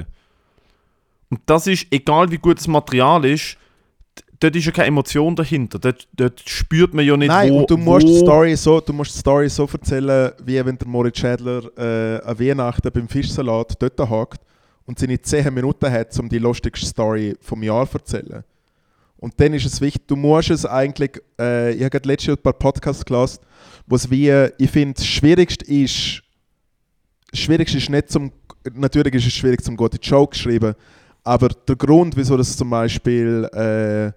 [1.30, 3.58] Und das ist, egal wie gut das Material ist,
[4.42, 5.80] dort ist ja keine Emotion dahinter.
[5.80, 8.92] Dort, dort spürt man ja nicht, Nein, wo, und du musst, die Story so, du
[8.92, 13.76] musst die Story so erzählen, wie wenn der Moritz Schädler äh, an Weihnachten beim Fischsalat
[13.80, 14.42] dort hockt
[14.86, 18.44] und seine 10 Minuten hat, um die lustigste Story vom Jahr zu erzählen.
[19.18, 22.38] Und dann ist es wichtig, du musst es eigentlich, äh, ich habe gerade letztes Jahr
[22.38, 23.40] ein paar Podcasts gelesen,
[23.86, 26.24] wo es wie, ich finde, das Schwierigste ist,
[27.30, 28.32] das Schwierigste ist nicht zum,
[28.74, 30.74] natürlich ist es schwierig zum gute Joke schreiben,
[31.24, 34.12] aber der Grund, wieso das zum Beispiel äh,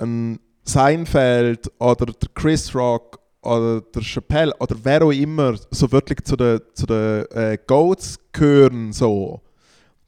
[0.00, 6.22] ein Seinfeld oder der Chris Rock oder der Chappelle oder wer auch immer so wirklich
[6.24, 9.40] zu den, zu den äh, Goats gehören, so,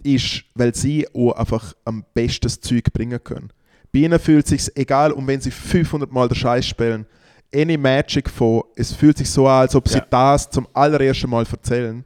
[0.03, 3.53] ist, weil sie auch einfach am besten das Zeug bringen können.
[3.93, 7.07] Bei ihnen fühlt es sich, egal um wenn sie 500 Mal den Scheiß spielen,
[7.55, 10.07] any Magic von, es fühlt sich so an, als ob sie Ja.
[10.09, 12.05] das zum allerersten Mal erzählen.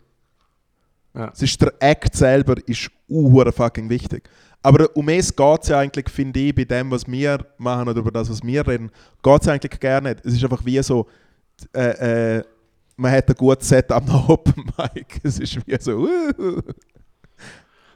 [1.14, 1.30] Ja.
[1.32, 4.28] Es ist der Act selber ist uhr fucking wichtig.
[4.62, 8.00] Aber um es geht es ja eigentlich, finde ich, bei dem, was wir machen oder
[8.00, 8.90] über das, was wir reden,
[9.22, 10.24] geht es eigentlich gar nicht.
[10.24, 11.06] Es ist einfach wie so,
[11.74, 12.44] äh, äh,
[12.96, 15.20] man hat ein gutes Set am Open Mic.
[15.22, 16.60] Es ist wie so, uh,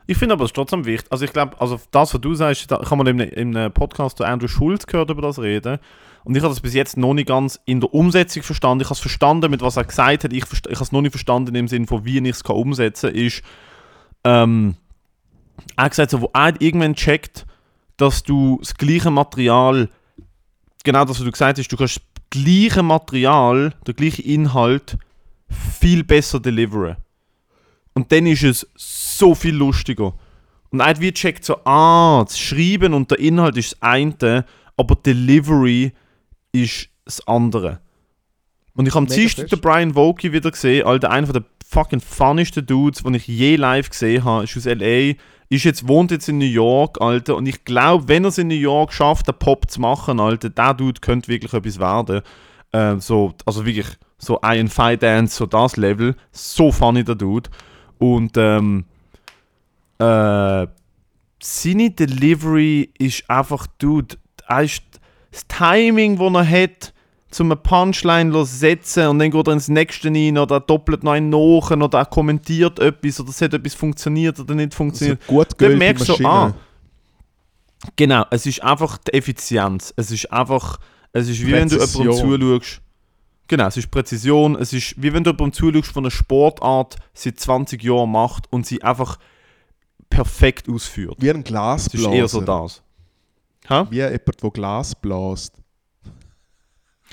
[0.07, 1.11] Ich finde aber es trotzdem wichtig.
[1.11, 3.73] Also ich glaube, also das, was du sagst, da kann man in einem- in einem
[3.73, 5.79] Podcast zu Andrew Schulz gehört über das reden.
[6.25, 8.83] Und ich habe das bis jetzt noch nicht ganz in der Umsetzung verstanden.
[8.83, 10.33] Ich habe es verstanden, mit was er gesagt hat.
[10.33, 13.19] Ich, ich habe es noch nicht verstanden im Sinne von, wie ich es umsetzen kann,
[13.19, 13.43] ist,
[14.25, 14.75] ähm,
[15.77, 17.47] er hat gesagt, so, wo er irgendwann checkt,
[17.97, 19.89] dass du das gleiche Material,
[20.85, 24.97] genau das, was du gesagt hast, du kannst das gleiche Material, der gleiche Inhalt
[25.79, 26.97] viel besser deliveren.
[27.95, 30.15] Und dann ist es so viel lustiger.
[30.71, 34.45] Und er wie checkt so, ah, das Schreiben und der Inhalt ist das eine,
[34.77, 35.93] aber Delivery
[36.53, 37.81] ist das andere.
[38.75, 42.65] Und ich habe am Dienstag den Brian Vokey wieder gesehen, Alter, einer der fucking funnysten
[42.65, 45.15] Dudes, den ich je live gesehen habe, ist aus L.A.,
[45.51, 48.49] ist jetzt, wohnt jetzt in New York, Alter, und ich glaube, wenn er es in
[48.49, 52.23] New York schafft, den Pop zu machen, Alter, der Dude könnte wirklich etwas werden.
[52.73, 56.15] Ähm, so, also wirklich, so Iron Fight Dance, so das Level.
[56.31, 57.51] So funny, der Dude.
[57.99, 58.85] Und, ähm,
[59.99, 60.67] äh,
[61.43, 64.83] seine Delivery ist einfach, dude, er ist
[65.31, 66.95] das Timing, das er hat,
[67.31, 71.13] zum eine Punchline setzen und dann geht er ins nächste rein oder er doppelt noch
[71.13, 75.25] einen nach oder er kommentiert etwas oder es hat etwas funktioniert oder nicht funktioniert.
[75.27, 76.53] gut Dann merkst du, ah,
[77.97, 79.95] genau, es ist einfach die Effizienz.
[79.97, 80.79] Es ist einfach,
[81.13, 82.41] es ist wie wenn du jemandem Präzision.
[82.41, 82.81] zuschaust.
[83.47, 84.57] Genau, es ist Präzision.
[84.57, 88.67] Es ist wie wenn du jemandem zuschaust von einer Sportart seit 20 Jahren macht und
[88.67, 89.19] sie einfach
[90.09, 91.17] perfekt ausführt.
[91.19, 92.13] Wie ein Es ist Glasblaser.
[92.13, 92.83] eher so das.
[93.69, 93.87] Ha?
[93.91, 95.55] Wie jemand, der Glas bläst.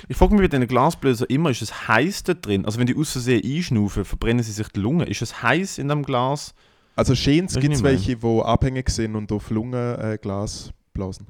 [0.08, 2.66] Ich frage mich bei diesen Glasbläsern immer, ist es heiß da drin?
[2.66, 5.06] Also wenn die aus Versehen einschnaufen, verbrennen sie sich die Lunge.
[5.06, 6.54] Ist es heiß in dem Glas?
[6.96, 11.28] Also du, gibt es welche, die abhängig sind und auf Lungen äh, Glas blasen.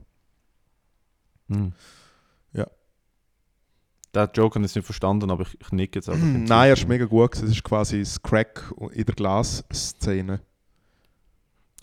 [1.50, 1.74] Hm.
[2.54, 2.68] Ja.
[4.14, 6.26] Der Joke habe ich nicht verstanden, aber ich, ich nicke jetzt einfach.
[6.26, 7.36] Nein, er ist mega gut.
[7.36, 10.42] Es ist quasi das Crack in der Glasszene.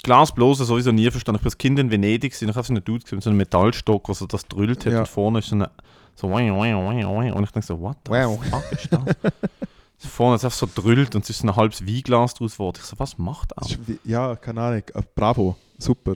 [0.03, 1.37] Glasblosen sowieso nie verstanden.
[1.39, 3.39] Ich bin als Kind in Venedig, ich habe so einen Dude gesehen mit so einem
[3.39, 5.01] Metallstock, was so das drüllt hat Ja.
[5.01, 5.70] und vorne ist so eine
[6.14, 8.12] so und ich denke so, what the
[8.50, 9.00] fuck ist das?
[10.10, 12.78] vorne ist einfach so drüllt und es ist ein halbes Weinglas draus geworden.
[12.80, 14.82] Ich so, was macht Das Ja, keine Ahnung.
[14.94, 16.14] Ah, Bravo, super.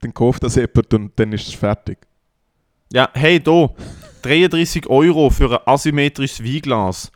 [0.00, 1.98] Dann kauft das jemand und dann ist es fertig.
[2.92, 3.70] Ja, hey, da,
[4.22, 7.10] 33 Euro für ein asymmetrisches Weinglas.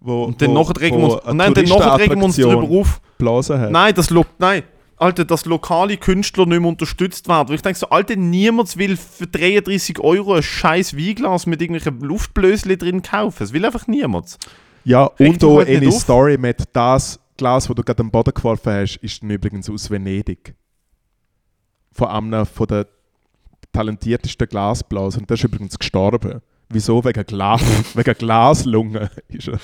[0.00, 2.16] Wo, Und dann wo- nachher regen wir wo uns, eine und nein, dann nachher regen
[2.20, 3.00] wir uns drüber auf.
[3.18, 3.70] Blasen hat.
[3.70, 4.64] Nein, das Lo nein.
[5.02, 7.48] Alter, dass lokale Künstler nicht mehr unterstützt werden.
[7.48, 12.00] Weil ich denke so, Alter, niemand will für 33 Euro ein scheiß Weinglas mit irgendwelchen
[12.00, 13.42] Luftblöschen drin kaufen.
[13.42, 14.38] Es will einfach niemand.
[14.84, 16.00] Ja, Reg und auch halt eine auf.
[16.00, 19.90] Story mit das Glas, das du gerade am Boden geworfen hast, ist dann übrigens aus
[19.90, 20.54] Venedig.
[21.92, 22.84] Von einem von den
[23.72, 25.26] talentiertesten Glasblasern.
[25.26, 26.40] Der ist übrigens gestorben.
[26.68, 27.04] Wieso?
[27.04, 27.60] Wegen, Glas,
[27.94, 28.94] wegen.
[29.28, 29.58] Ist er.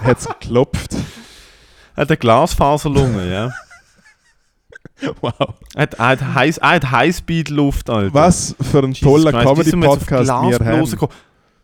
[0.00, 0.94] Hat es geklopft.
[1.96, 3.52] Er hat eine Glasfaserlunge, ja.
[5.20, 5.32] Wow.
[5.74, 8.14] Er hat, er er Highspeed-Luft, Alter.
[8.14, 11.08] Was für ein toller wir Comedy-Podcast wir haben.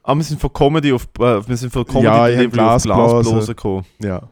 [0.02, 2.82] Ah, wir sind von Comedy auf, äh, wir sind von Comedy Ja, ich Delivery auf.
[2.82, 3.84] Glasblosen gekommen.
[4.02, 4.22] Ja.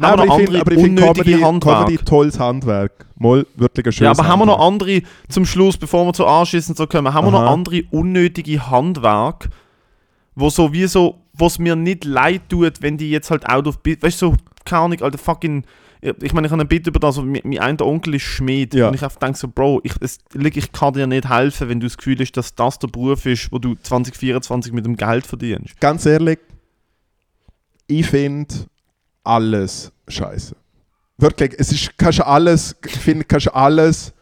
[0.00, 1.78] Andere find- aber ich finde unnötige Comedy, Handwerk?
[1.86, 3.06] Comedy tolles Handwerk.
[3.16, 4.90] Mal wirklich ein schönes Ja, aber haben wir noch Handwerk.
[4.96, 7.52] andere, zum Schluss, bevor wir zu Anschließen so kommen, haben wir noch Aha.
[7.52, 9.48] andere unnötige Handwerk,
[10.34, 13.78] wo so wie so, was mir nicht leid tut, wenn die jetzt halt out of
[13.84, 14.36] weißt du, so,
[14.70, 15.64] keine Ahnung, alter fucking,
[16.00, 18.88] ich meine, ich habe ein Bit über das, mein, mein einer Onkel ist Schmied Ja.
[18.88, 21.86] und ich einfach denke so, Bro, ich, es, ich kann dir nicht helfen, wenn du
[21.86, 25.78] das Gefühl hast, dass das der Beruf ist, wo du 2024 mit dem Geld verdienst.
[25.80, 26.38] Ganz ehrlich,
[27.86, 28.54] ich finde
[29.24, 30.56] alles scheiße.
[31.18, 34.14] Wirklich, es ist, kannst du alles, ich finde, kannst du alles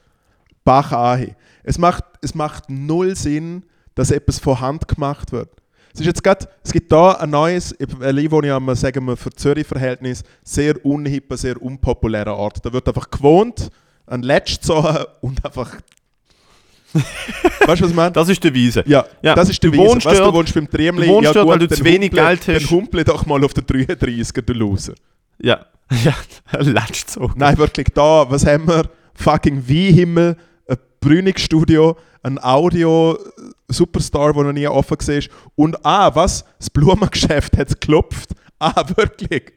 [0.64, 1.36] Bach anheben.
[1.62, 3.62] Es macht, es macht null Sinn,
[3.94, 5.50] dass etwas von Hand gemacht wird.
[5.98, 9.04] Es ist jetzt grad, es gibt da ein neues, in Berlin wohne ich am, sagen
[9.06, 12.64] wir, für Zürich-Verhältnis, sehr unhipper, sehr unpopulärer Ort.
[12.64, 13.68] Da wird einfach gewohnt,
[14.06, 15.74] ein Letsch gezogen und einfach...
[16.92, 18.12] weißt du, was ich meine?
[18.12, 18.84] Das ist die Weise.
[18.86, 19.88] Ja, Ja, das ist der du Wiese.
[19.90, 21.06] wohnst Weißt, du wohnst beim Triemli.
[21.08, 22.62] du wohnst ja, gut, weil du zu wenig humple- Geld hast.
[22.62, 24.94] Dann humple doch mal auf der 33er, du Loser.
[25.42, 25.66] Ja,
[26.04, 26.14] ja,
[26.60, 27.28] letzt so.
[27.34, 28.88] Nein, wirklich, da, was haben wir?
[29.14, 30.36] Fucking Wie-Himmel, ein
[31.08, 35.22] Brünig-Studio, ein Audio-Superstar, der noch nie offen war.
[35.54, 36.44] Und ah, was?
[36.58, 38.34] Das Blumengeschäft hat es geklopft.
[38.60, 39.52] Ah, wirklich?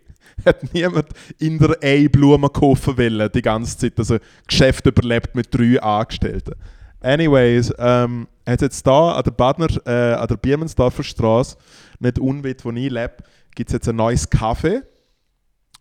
[0.46, 1.08] Hat niemand
[1.40, 3.98] in der A Blumen kaufen wollen, die ganze Zeit.
[3.98, 6.54] Also Geschäft überlebt mit drei Angestellten.
[7.00, 11.58] Anyways, ähm, hat jetzt da an der Badner, äh, an der Biermannsdorfer Straße,
[12.00, 13.18] nicht unweit, wo ich lebe,
[13.56, 14.84] gibt es jetzt ein neues Café.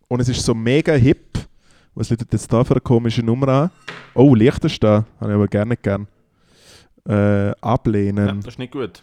[0.08, 1.29] Und es ist so mega hip.
[2.00, 3.70] Was läutet jetzt da für eine komische Nummer an?
[4.14, 5.04] Oh, Liechtenstein.
[5.20, 6.06] Habe ich aber gerne gern.
[7.06, 8.40] Äh, Ja, ablehnen.
[8.40, 9.02] das ist nicht gut.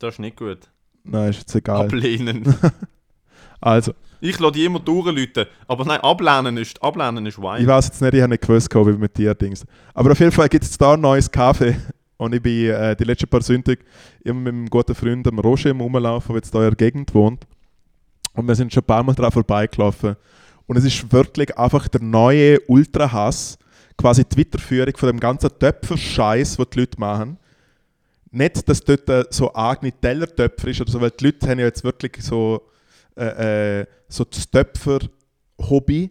[0.00, 0.58] Das ist nicht gut.
[1.04, 1.82] Nein, ist jetzt egal.
[1.86, 2.52] Ablehnen.
[3.60, 5.46] Also, Ich lasse die immer durchlüten.
[5.68, 7.64] Aber nein, ablehnen ist, ablehnen ist ich Wein.
[7.64, 9.64] weiß jetzt nicht, ich habe nicht gewusst, wie mit dir Dings.
[9.94, 11.76] Aber auf jeden Fall gibt es da ein neues Kaffee.
[12.16, 13.84] Und ich bin äh, die letzten paar Sündig
[14.24, 17.14] immer mit meinem guten Freund dem Roger im Rumlaufen, der jetzt da in der Gegend
[17.14, 17.46] wohnt.
[18.34, 20.16] Und wir sind schon ein paar Mal dran vorbeigelaufen.
[20.66, 23.58] Und es ist wirklich einfach der neue Ultra-Hass,
[23.96, 27.38] quasi die Weiterführung von dem ganzen Töpfer-Scheiß, den die Leute machen.
[28.30, 31.66] Nicht, dass dort äh, so eigene Tellertöpfer ist oder so, weil die Leute haben ja
[31.66, 32.62] jetzt wirklich so,
[33.16, 36.10] äh, äh, so das Töpfer-Hobby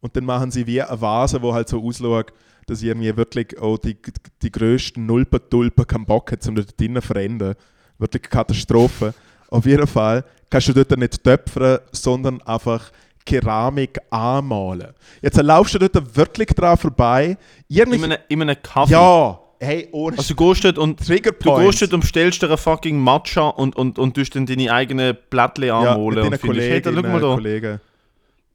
[0.00, 2.32] und dann machen sie wie eine Vase, wo halt so ausschaut,
[2.66, 3.96] dass irgendwie wirklich auch die,
[4.42, 7.54] die grössten Nulpentulpen keinen Bock hat, um dort drinnen zu verändern.
[7.98, 9.14] Wirklich Katastrophe.
[9.48, 12.90] Auf jeden Fall kannst du dort nicht töpfern, sondern einfach
[13.24, 14.88] Keramik anmalen.
[15.22, 17.36] Jetzt laufst du dort wirklich dran vorbei.
[17.68, 18.92] Irgendwie, In einem, in einem Kaffee.
[18.92, 22.58] ja, hey, ohne Also du gehst dort und du gehst dort und stellst dir einen
[22.58, 26.06] fucking Matcha und, und, und tust dann deine eigenen Blättchen ja, anmalen.
[26.08, 27.80] mit und deinen findest, hey, da, schau mal da, Kollegen.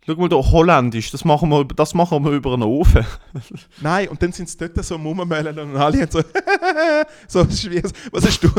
[0.05, 3.05] schau mal da, holländisch, das machen wir, über- das machen wir über einen Ofen.
[3.82, 5.32] Nein, und dann sind sie dort so am und
[5.78, 6.22] alle haben so,
[7.28, 8.49] so wie, was hast du,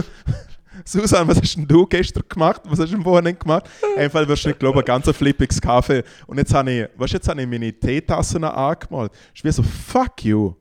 [0.85, 2.63] Susan, was hast denn du gestern gemacht?
[2.65, 3.69] Was hast du am Wochenende gemacht?
[3.97, 6.03] Einfach wirst du nicht glauben, ein ganz flippiges Kaffee.
[6.27, 9.13] Und jetzt habe ich, weißt du, jetzt habe ich meine Teetassen angemalt.
[9.35, 10.55] Ist wie so, fuck you.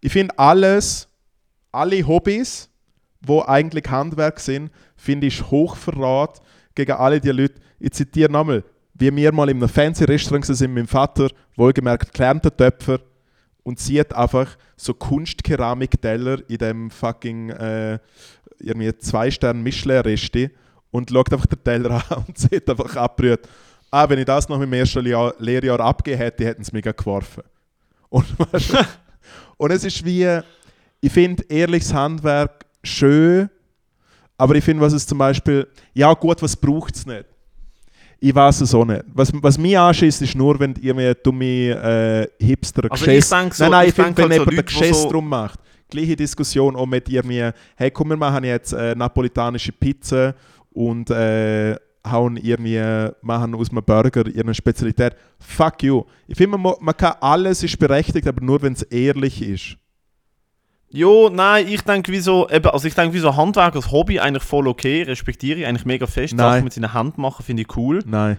[0.00, 1.08] Ich finde alles,
[1.72, 2.68] alle Hobbys,
[3.20, 6.40] wo eigentlich Handwerk sind, finde ich Hochverrat
[6.74, 7.60] gegen alle die Leute.
[7.78, 12.12] Ich zitiere nochmal, wie wir mal in einem fancy Restaurant sind mit meinem Vater, wohlgemerkt
[12.12, 13.00] gelernter Töpfer,
[13.68, 17.98] und sieht einfach so Kunstkeramikteller in dem fucking äh,
[18.60, 20.50] irgendwie zwei Sterne Michelin Resti
[20.90, 23.48] und schaut einfach den Teller an und sieht einfach abgerührt.
[23.90, 27.42] Ah, wenn ich das noch im ersten Lehr Lehrjahr abgegeben hätte, hätten sie mich geworfen.
[28.10, 28.26] Und,
[29.56, 30.40] und es ist wie,
[31.00, 33.48] ich finde ehrliches Handwerk schön,
[34.36, 37.24] aber ich finde, was es zum Beispiel, ja gut, was braucht es nicht?
[38.20, 39.04] Ich weiß es auch nicht.
[39.14, 41.44] Was, was mich anschießt, ist nur, wenn irgendwie dumme
[42.40, 43.28] äh, Hipster Also Geschiss...
[43.28, 45.10] so- nein, nein, ich, ich finde, denk wenn halt so jemand Leute, ein Geschiss so-
[45.10, 45.60] drum macht.
[45.90, 50.34] Gleiche Diskussion auch mit irgendwie, hey, komm, wir machen jetzt äh, napolitanische Pizza
[50.70, 51.76] und äh,
[52.10, 55.14] hauen irgendwie, machen aus einem Burger ihre Spezialität.
[55.38, 56.04] Fuck you.
[56.26, 59.76] Ich finde, man, man kann alles ist berechtigt, aber nur, wenn es ehrlich ist.
[60.90, 64.20] Jo, nein, ich denke, wie so, eben, also ich denke, wie so Handwerk als Hobby
[64.20, 66.34] eigentlich voll okay, respektiere ich eigentlich mega fest.
[66.34, 66.52] Nein.
[66.52, 68.02] Sachen mit seiner Hand machen finde ich cool.
[68.06, 68.38] Nein.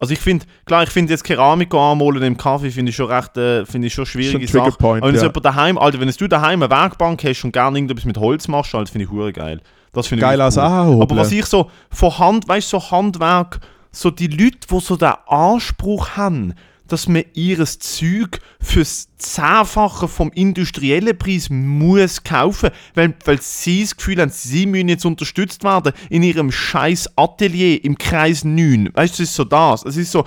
[0.00, 3.36] Also ich finde, klar, ich finde jetzt Keramik anmalen im Kaffee finde ich schon recht,
[3.36, 4.76] äh, finde ich schon schwierige Schon Sache.
[4.78, 5.22] Aber wenn ja.
[5.22, 8.74] jemand daheim, Alter, wenn du daheim eine Werkbank hast und gerne irgendetwas mit Holz machst,
[8.74, 9.60] Alter, finde ich hure geil.
[9.92, 10.62] Das finde ich Geil als cool.
[10.62, 11.02] Aha-Hobel.
[11.02, 14.96] Aber was ich so von Hand, weißt du, so Handwerk, so die Leute, die so
[14.96, 16.54] den Anspruch haben,
[16.88, 23.96] dass man ihres Zeug fürs Zehnfache vom industriellen Preis muss kaufen, weil, weil sie das
[23.96, 28.90] Gefühl haben, sie müssen jetzt unterstützt werden in ihrem scheiß Atelier im Kreis 9.
[28.94, 29.84] Weißt du, es ist so das.
[29.84, 30.24] Es ist so,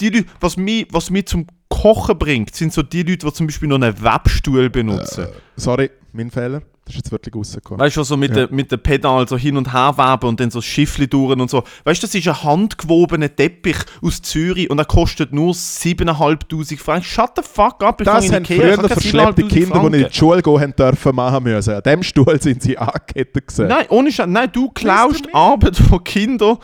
[0.00, 3.68] die Leute, was mich, was zum Kochen bringt, sind so die Leute, die zum Beispiel
[3.68, 5.26] noch einen Webstuhl benutzen.
[5.56, 6.62] Sorry, mein Fehler.
[6.86, 7.80] Das ist jetzt wirklich rausgekommen.
[7.80, 8.46] Weißt du, so mit, Ja.
[8.46, 11.50] den mit den Pedal so hin und her weben und dann so Schiffli durch und
[11.50, 11.64] so.
[11.84, 17.04] Weißt du, das ist ein handgewobener Teppich aus Zürich und er kostet nur 7'500 Franken.
[17.04, 19.90] Shut the fuck up, ich Das haben früher verschleppte 7'500 Kinder, die Franken.
[19.92, 21.74] nicht in die Schule gehen haben dürfen, machen müssen.
[21.74, 23.66] An dem Stuhl sind sie angekettet gewesen.
[23.66, 24.26] Nein, ohne Scheiß.
[24.28, 25.26] Nein, du klaust?
[25.34, 26.58] Arbeit von Kindern.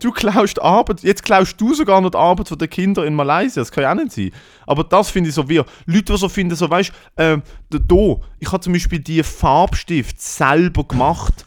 [0.00, 1.02] Du klaust Arbeit.
[1.02, 3.62] Jetzt klaust du sogar noch die Arbeit von den Kindern in Malaysia.
[3.62, 4.30] Das kann ja auch nicht sein.
[4.66, 5.64] Aber das finde ich so wir.
[5.86, 10.20] Leute, die so finden, so weißt du, ähm, da, ich habe zum Beispiel die Farbstift
[10.20, 11.46] selber gemacht.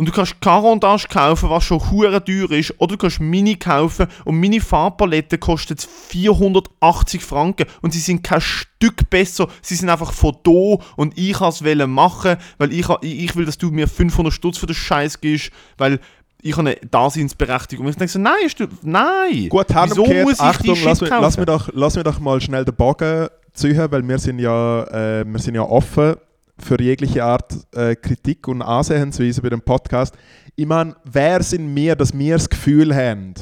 [0.00, 4.06] Und du kannst Carantage kaufen, was schon hure teuer ist, oder du kannst Mini kaufen
[4.24, 10.14] und meine Farbpalette kostet 480 Franken und sie sind kein Stück besser, sie sind einfach
[10.14, 14.32] von da und ich kann es machen, weil ich ich will, dass du mir 500
[14.32, 16.00] Stutz für den Scheiß gibst, weil
[16.42, 17.86] ich habe eine Daseinsberechtigung.
[17.86, 19.48] Und ich denke so, nein, ist du, nein.
[19.48, 22.40] Gut, Wieso muss ich Achtung, die lass, mich, lass, mich doch, lass mich doch mal
[22.40, 26.16] schnell den Bogen ziehen, weil wir sind ja, äh, wir sind ja offen
[26.58, 30.14] für jegliche Art äh, Kritik und Ansehensweise bei dem Podcast.
[30.56, 33.34] Ich meine, wer sind wir, dass wir das Gefühl haben,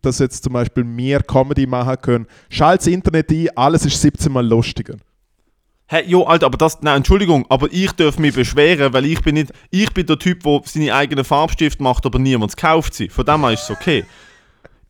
[0.00, 2.26] dass jetzt zum Beispiel wir Comedy machen können?
[2.48, 4.96] Schalt das Internet ein, alles ist 17 Mal lustiger.
[5.92, 9.34] Hey, jo, Alter, aber das, nein, Entschuldigung, aber ich darf mich beschweren, weil ich bin
[9.34, 13.10] nicht, ich bin der Typ, der seine eigenen Farbstift macht, aber niemand kauft sie.
[13.10, 14.06] Von dem her ist es okay.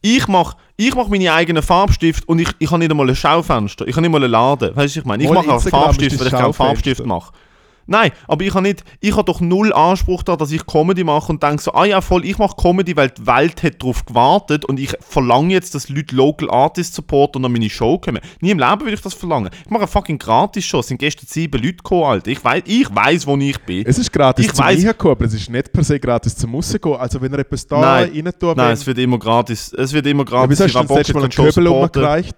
[0.00, 3.84] Ich mache ich mach meine eigenen Farbstift und ich, ich habe nicht einmal ein Schaufenster,
[3.88, 4.76] ich habe nicht mal einen Laden.
[4.76, 5.24] Weißt du, was ich meine?
[5.24, 6.52] Ich mache auch Farbstift, weil ich keinen.
[6.52, 7.32] Farbstift mache.
[7.86, 11.32] Nein, aber ich habe nicht, ich habe doch null Anspruch da, dass ich Comedy mache
[11.32, 14.64] und denke so, ah ja voll, ich mache Comedy, weil die Welt hat darauf gewartet
[14.64, 18.20] und ich verlange jetzt, dass Leute Local Artists supporten und an meine Show kommen.
[18.40, 19.50] Nie im Leben würde ich das verlangen.
[19.64, 22.30] Ich mache eine fucking Gratis-Show, es sind gestern sieben Leute gekommen, Alter.
[22.30, 23.84] Ich weiß, ich weiß, wo ich bin.
[23.86, 26.54] Es ist gratis Ich zum weiss- Reinkommen, aber es ist nicht per se gratis zum
[26.54, 26.96] Rausgehen.
[26.96, 28.10] Also wenn ihr etwas da Nein.
[28.14, 29.72] rein tun Nein, es wird immer gratis.
[29.72, 30.50] Es wird immer ja, gratis.
[30.50, 32.36] Wieso hast du das letzte Mal einen Köbel umgereicht?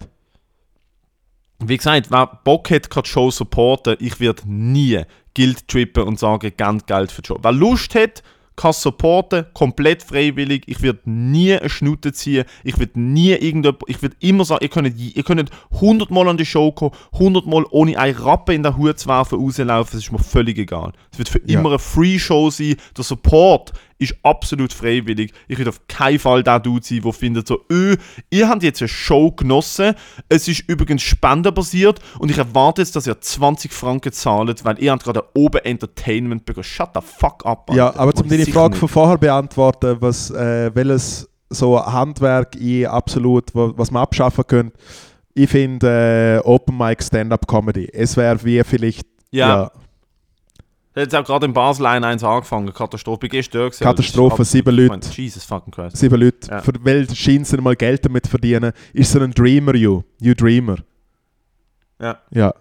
[1.59, 3.95] Wie gesagt, wer Bock hat, kann die Show supporten.
[3.99, 5.01] Ich werde nie
[5.35, 7.37] Guild trippen und sagen, ganz Geld für die Show.
[7.41, 8.23] Wer Lust hat,
[8.55, 10.63] kann supporten, komplett freiwillig.
[10.67, 12.45] Ich werde nie eine Schnute ziehen.
[12.63, 16.37] Ich werde nie irgendjemand, ich werde immer sagen, ihr könnt, ihr könnt 100 Mal an
[16.37, 20.05] die Show kommen, 100 Mal ohne ein Rappen in den Hut zu werfen, rauslaufen, das
[20.05, 20.93] ist mir völlig egal.
[21.11, 21.59] Es wird für Ja.
[21.59, 22.77] immer eine Free-Show sein.
[22.95, 25.31] Der Support ist absolut freiwillig.
[25.47, 27.95] Ich will auf keinen Fall der Dude sein, der findet so, öh,
[28.29, 29.93] ihr habt jetzt eine Show genossen,
[30.27, 34.91] es ist übrigens spendenbasiert und ich erwarte jetzt, dass ihr 20 Franken zahlt, weil ihr
[34.91, 36.63] habt gerade oben Entertainment bekommen.
[36.65, 37.69] Shut the fuck up.
[37.73, 37.99] Ja, Alter.
[37.99, 38.79] aber zum deine Frage nicht.
[38.79, 44.77] von vorher beantworten, was, äh, welches so Handwerk ich absolut, wa- was man abschaffen könnte,
[45.33, 47.87] ich finde äh, Open Mic Stand-Up Comedy.
[47.93, 49.71] Es wäre wie vielleicht Ja.
[50.95, 53.27] Jetzt auch gerade in Basel 1 angefangen, Katastrophe.
[53.27, 54.89] Gestern gesehen, Katastrophe, ist sieben Leute.
[54.89, 55.97] Meine, Jesus fucking Christ.
[55.97, 56.61] sieben Leute, Ja.
[56.61, 60.03] für, weil scheint sie mal Geld damit verdienen, ist so ein Dreamer, you.
[60.21, 60.77] You Dreamer.
[62.01, 62.17] Ja.
[62.31, 62.53] Ja,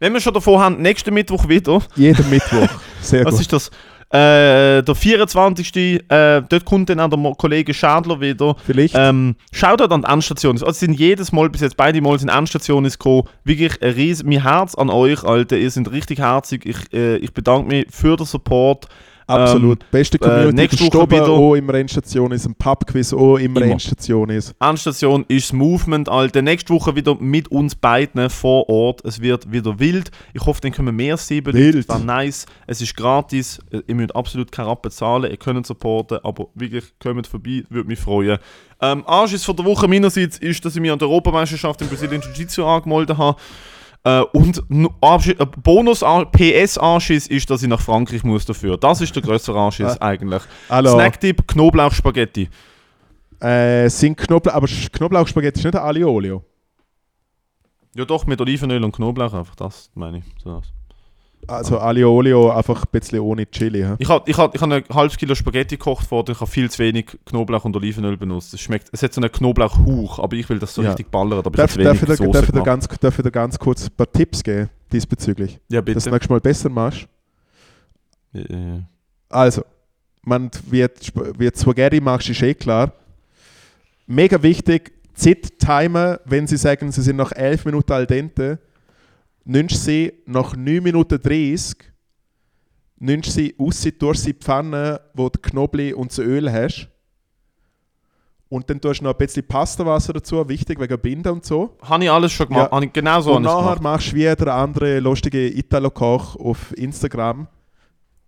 [0.00, 1.82] Wenn wir schon davor haben, nächsten Mittwoch wieder.
[1.96, 2.68] jeden Mittwoch.
[3.02, 3.40] Sehr Was gut.
[3.42, 3.70] ist das?
[4.10, 5.76] Äh, der 24.
[5.76, 6.00] Äh,
[6.48, 8.54] dort kommt dann auch der Kollege Schadler wieder.
[8.64, 8.94] Vielleicht.
[8.96, 10.52] Ähm, Shoutout an die Endstation.
[10.52, 13.24] Also sind jedes Mal, bis jetzt beide Mal sind Endstationen gekommen.
[13.44, 15.56] Wirklich ein riesen, mein Herz an euch, Alter.
[15.56, 16.64] Ihr seid richtig herzig.
[16.64, 18.86] Ich, äh, ich bedanke mich für den Support.
[19.26, 19.90] Absolut.
[19.90, 20.62] Beste Community.
[20.62, 23.60] äh, Woche Stube wieder- auch im Rennstation ist, ein Pubquiz auch im Immer.
[23.62, 24.54] Rennstation ist.
[24.60, 26.42] Endstation ist das Movement, Alter.
[26.42, 29.04] Nächste Woche wieder mit uns beiden vor Ort.
[29.04, 30.10] Es wird wieder wild.
[30.32, 31.88] Ich hoffe, dann können wir mehr sieben Wild.
[31.88, 32.46] War nice.
[32.66, 33.58] Es ist gratis.
[33.72, 35.30] Äh, Ihr müsst absolut keine Rappen zahlen.
[35.30, 37.64] Ihr könnt supporten, aber wirklich, kommt vorbei.
[37.68, 38.38] Würde mich freuen.
[38.80, 42.20] Ähm, Anschiss von der Woche meinerseits ist, dass ich mich an der Europameisterschaft in Brasilien
[42.20, 43.38] Jiu-Jitsu angemeldet habe.
[44.06, 48.76] Äh, und äh, Bonus PS-Anschiss ist, dass ich nach Frankreich muss dafür.
[48.76, 50.42] Das ist der größere Anschiss eigentlich.
[50.70, 50.92] Hallo.
[50.92, 52.48] Snacktipp, Knoblauch-Spaghetti.
[53.40, 56.44] Äh, sind Knoblauch, aber Sch- Knoblauchspaghetti ist nicht Aglio Olio.
[57.96, 60.24] Ja doch, mit Olivenöl und Knoblauch einfach, das meine ich.
[60.44, 60.62] So.
[61.48, 63.80] Also Aglio Olio einfach ein bisschen ohne Chili.
[63.82, 63.94] hä?
[63.98, 66.68] Ich habe ich hab, ich hab ein halbes Kilo Spaghetti gekocht worden, ich habe viel
[66.70, 68.52] zu wenig Knoblauch und Olivenöl benutzt.
[68.54, 70.90] Es schmeckt, es hat so einen Knoblauchhauch, aber ich will das so Ja.
[70.90, 73.22] richtig ballern, aber ich Darf, zu darf, ich dir, Soße darf, ich ganz, darf ich
[73.24, 75.60] dir ganz kurz ein paar Tipps geben diesbezüglich?
[75.68, 76.10] Ja, Dass du bitte.
[76.10, 77.06] nächstes Mal besser machst.
[78.34, 78.80] Äh,
[79.28, 79.62] Also,
[80.22, 82.92] man, wie du Spaghetti machst, ist eh klar.
[84.08, 88.58] Mega wichtig, Zeit-Timer, wenn sie sagen, sie sind nach 11 Minuten al dente,
[89.46, 91.76] nimmst sie nach 9 Minuten 30,
[92.98, 96.88] nimmst sie raus, durch die Pfanne, wo du Knoblauch und das Öl hast.
[98.48, 101.76] Und dann tust du noch ein bisschen Pastawasser dazu, wichtig wegen Binden und so.
[101.82, 102.70] habe ich alles schon gemacht.
[102.70, 102.76] Ja.
[102.76, 107.48] Habe ich genau so und nachher machst du wie der andere lustige Italo-Koch auf Instagram.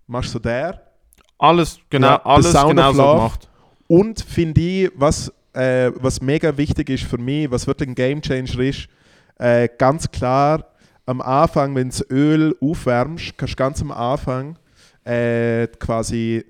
[0.06, 0.82] Machst so der.
[1.38, 3.48] Alles, genau, Ja, alles genau so gemacht.
[3.86, 8.58] Und finde ich, was, äh, was mega wichtig ist für mich, was wirklich ein Gamechanger
[8.58, 8.88] ist,
[9.38, 10.64] äh, ganz klar
[11.08, 14.58] am Anfang, wenn du das Öl aufwärmst, kannst du ganz am Anfang
[15.04, 16.44] äh, quasi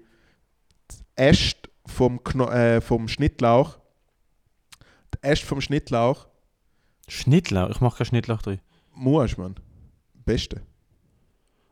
[0.91, 3.79] die Äste vom, Kno äh, vom Schnittlauch,
[5.15, 6.27] die Äste vom Schnittlauch,
[7.07, 8.59] Schnittlauch, ich mache keinen Schnittlauch drin.
[8.95, 9.55] musst man.
[10.27, 10.61] Beste.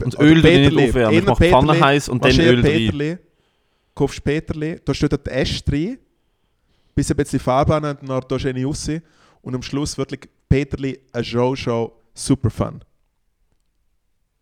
[0.03, 0.89] Und Öl ich nicht Peterli.
[0.89, 1.19] aufwärmen.
[1.19, 1.81] Ich mache die Pfanne Peterli.
[1.81, 2.73] heiß und dann Öl drin.
[2.73, 3.19] Peterli,
[3.95, 5.99] kaufst Peterli, da steht dort die Äste drin,
[6.95, 8.89] bis ein bisschen Farbe an und dann tust du eine raus.
[9.43, 12.83] Und am Schluss wirklich Peterli, eine Show-Show, super fun.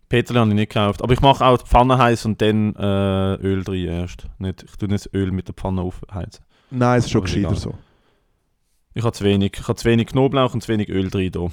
[0.09, 1.03] Peterli habe ich nicht gekauft.
[1.03, 4.27] Aber ich mache auch die Pfanne heiß und dann äh, Öl drin erst.
[4.39, 6.45] Nicht, ich tue nicht das Öl mit der Pfanne aufheizen.
[6.71, 7.57] Nein, es ist schon Aber gescheiter egal.
[7.57, 7.75] so.
[8.95, 9.53] Ich habe zu wenig.
[9.59, 11.33] Ich habe zu wenig Knoblauch und zu wenig Öl drin.
[11.33, 11.49] Da.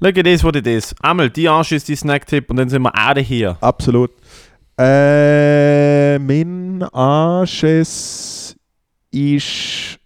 [0.00, 0.94] Look at this, what it is.
[1.02, 3.56] Einmal die Anschiss, die Snacktipp und dann sind wir auch hier.
[3.60, 4.12] Absolut.
[4.78, 8.56] Äh, mein Anschiss
[9.10, 9.98] ist.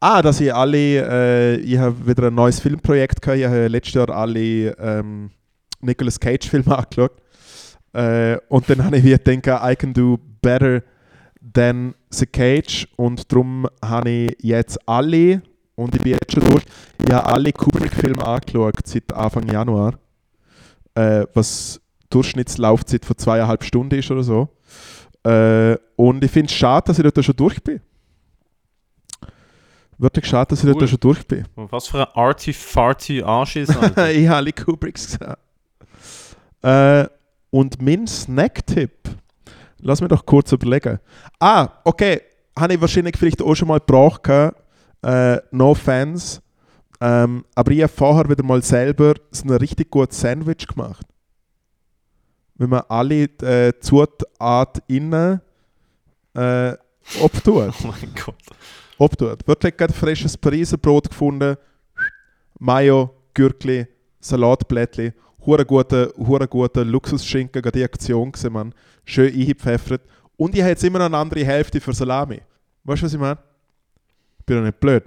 [0.00, 0.76] Ah, dass ich alle.
[0.78, 3.38] Äh, ich habe wieder ein neues Filmprojekt gehabt.
[3.38, 5.30] Ich habe letztes Jahr alle ähm,
[5.80, 7.12] Nicolas Cage-Filme angeschaut.
[7.92, 10.82] Äh, und dann habe ich wieder gedacht, I can do better
[11.54, 12.86] than The Cage.
[12.96, 15.42] Und darum habe ich jetzt alle.
[15.76, 16.64] Und ich bin jetzt schon durch.
[17.04, 19.98] Ich habe alle Kubrick-Filme angeschaut seit Anfang Januar.
[20.94, 21.80] Äh, was
[22.10, 24.48] Durchschnittslaufzeit von zweieinhalb Stunden ist oder so.
[25.24, 27.80] Äh, und ich finde es schade, dass ich dort schon durch bin.
[29.98, 30.78] Wirklich schade, dass ich Cool.
[30.78, 31.46] dort schon durch bin.
[31.54, 34.10] Was für ein arty-farty Anschiss, Alter.
[34.12, 35.34] ich habe alle Kubricks gesehen.
[36.62, 37.08] Äh,
[37.50, 38.92] und mein Snack-Tipp,
[39.78, 40.98] lass mich doch kurz überlegen.
[41.40, 42.20] Ah, okay,
[42.58, 44.28] habe ich wahrscheinlich vielleicht auch schon mal gebraucht.
[45.02, 46.42] Äh, no Fans.
[47.00, 51.06] Ähm, aber ich habe vorher wieder mal selber so ein richtig gutes Sandwich gemacht.
[52.54, 55.40] Wenn man alle äh, Zutaten innen
[56.34, 56.72] äh,
[57.22, 57.74] abtut.
[57.84, 58.34] oh mein Gott.
[58.98, 59.46] Obtut.
[59.46, 61.56] Wirklich gerade frisches Pariser Brot gefunden.
[62.58, 63.86] Mayo, Gürkli,
[64.20, 65.12] Salatblättli,
[65.44, 68.74] hure gute, hure gute Luxusschinken, gerade die Aktion gesehen, man.
[69.04, 70.02] Schön eingepfeffert.
[70.36, 72.40] Und ich habe jetzt immer noch eine andere Hälfte für Salami.
[72.84, 73.38] Weißt du, was ich meine?
[74.44, 75.04] Bin doch nicht blöd.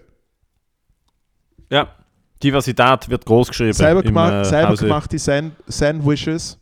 [1.72, 1.96] Ja,
[2.42, 3.74] Diversität wird groß geschrieben.
[3.74, 6.58] Selber, im, gemacht, äh, selber gemachte Sand Sandwiches.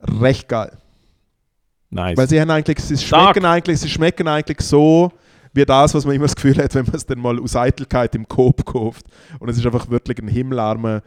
[0.00, 0.76] Recht geil.
[1.90, 2.16] Nice.
[2.16, 3.34] Weil sie haben eigentlich, sie Stark.
[3.34, 5.12] schmecken eigentlich, sie schmecken eigentlich so
[5.52, 8.14] wie das, was man immer das Gefühl hat, wenn man es dann mal aus Eitelkeit
[8.14, 9.06] im Coop kauft.
[9.38, 11.02] Und es ist einfach wirklich ein himmelarmer,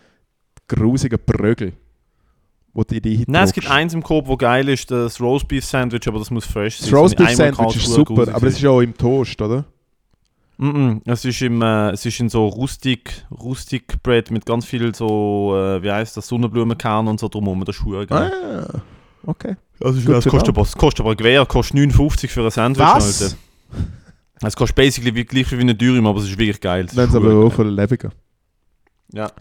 [0.68, 1.74] grusiger Brögel,
[2.74, 6.20] wo die Nein, es gibt eins im Coop, wo geil ist, das Roastbeef Sandwich, aber
[6.20, 6.90] das muss fresh sein.
[6.90, 9.66] Das Roastbeef Sandwich ist super, aber es ist ja auch im Toast, oder?
[10.58, 11.02] Mm -mm.
[11.06, 15.54] Es ist im, äh, es ist in so rustic, rustic Bread mit ganz viel so,
[15.56, 17.66] äh, wie heißt das, Sonnenblumenkern und so drumherum.
[17.66, 18.32] Das schwer geil.
[18.32, 18.82] Ah,
[19.26, 19.56] okay.
[19.80, 22.86] Es zu kostet aber, es kostet aber ein Gewehr, kostet 59 für ein Sandwich.
[22.86, 23.22] Was?
[23.24, 23.36] Alter.
[24.42, 26.86] Es kostet basically wie, gleich wie eine Dürüm, aber es ist wirklich geil.
[26.86, 28.10] Es ist Dann ist aber auch für Lebiger.
[29.14, 29.32] Ja.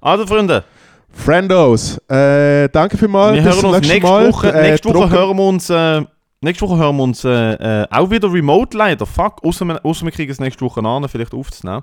[0.00, 0.64] Also Freunde,
[1.12, 3.36] Friendos, äh, danke vielmals.
[3.36, 4.28] wir hören uns nächste Mal.
[4.28, 4.52] Woche.
[4.52, 5.68] Äh, nächste Woche hören wir uns.
[5.68, 6.02] Äh,
[6.40, 9.04] nächste Woche hören wir uns äh, äh, auch wieder remote leider.
[9.04, 11.82] Fuck, außer wir, außer wir kriegen es nächste Woche an, vielleicht aufzunehmen.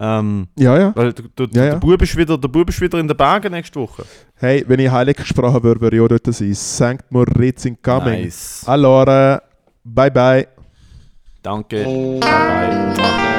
[0.00, 0.92] Ähm, Ja, ja.
[0.94, 1.70] weil der, der, Ja, ja.
[1.70, 4.04] der, Bub ist wieder, der Bub ist wieder in den Bergen nächste Woche.
[4.34, 6.54] Hey, wenn ich heilig gesprochen würde, würde ich auch dort sein.
[6.54, 7.10] St.
[7.10, 8.22] Moritz in Coming.
[8.22, 8.62] Nice.
[8.66, 9.42] Allora,
[9.82, 10.46] bye bye.
[11.42, 11.84] Danke.
[11.84, 13.37] Bye bye.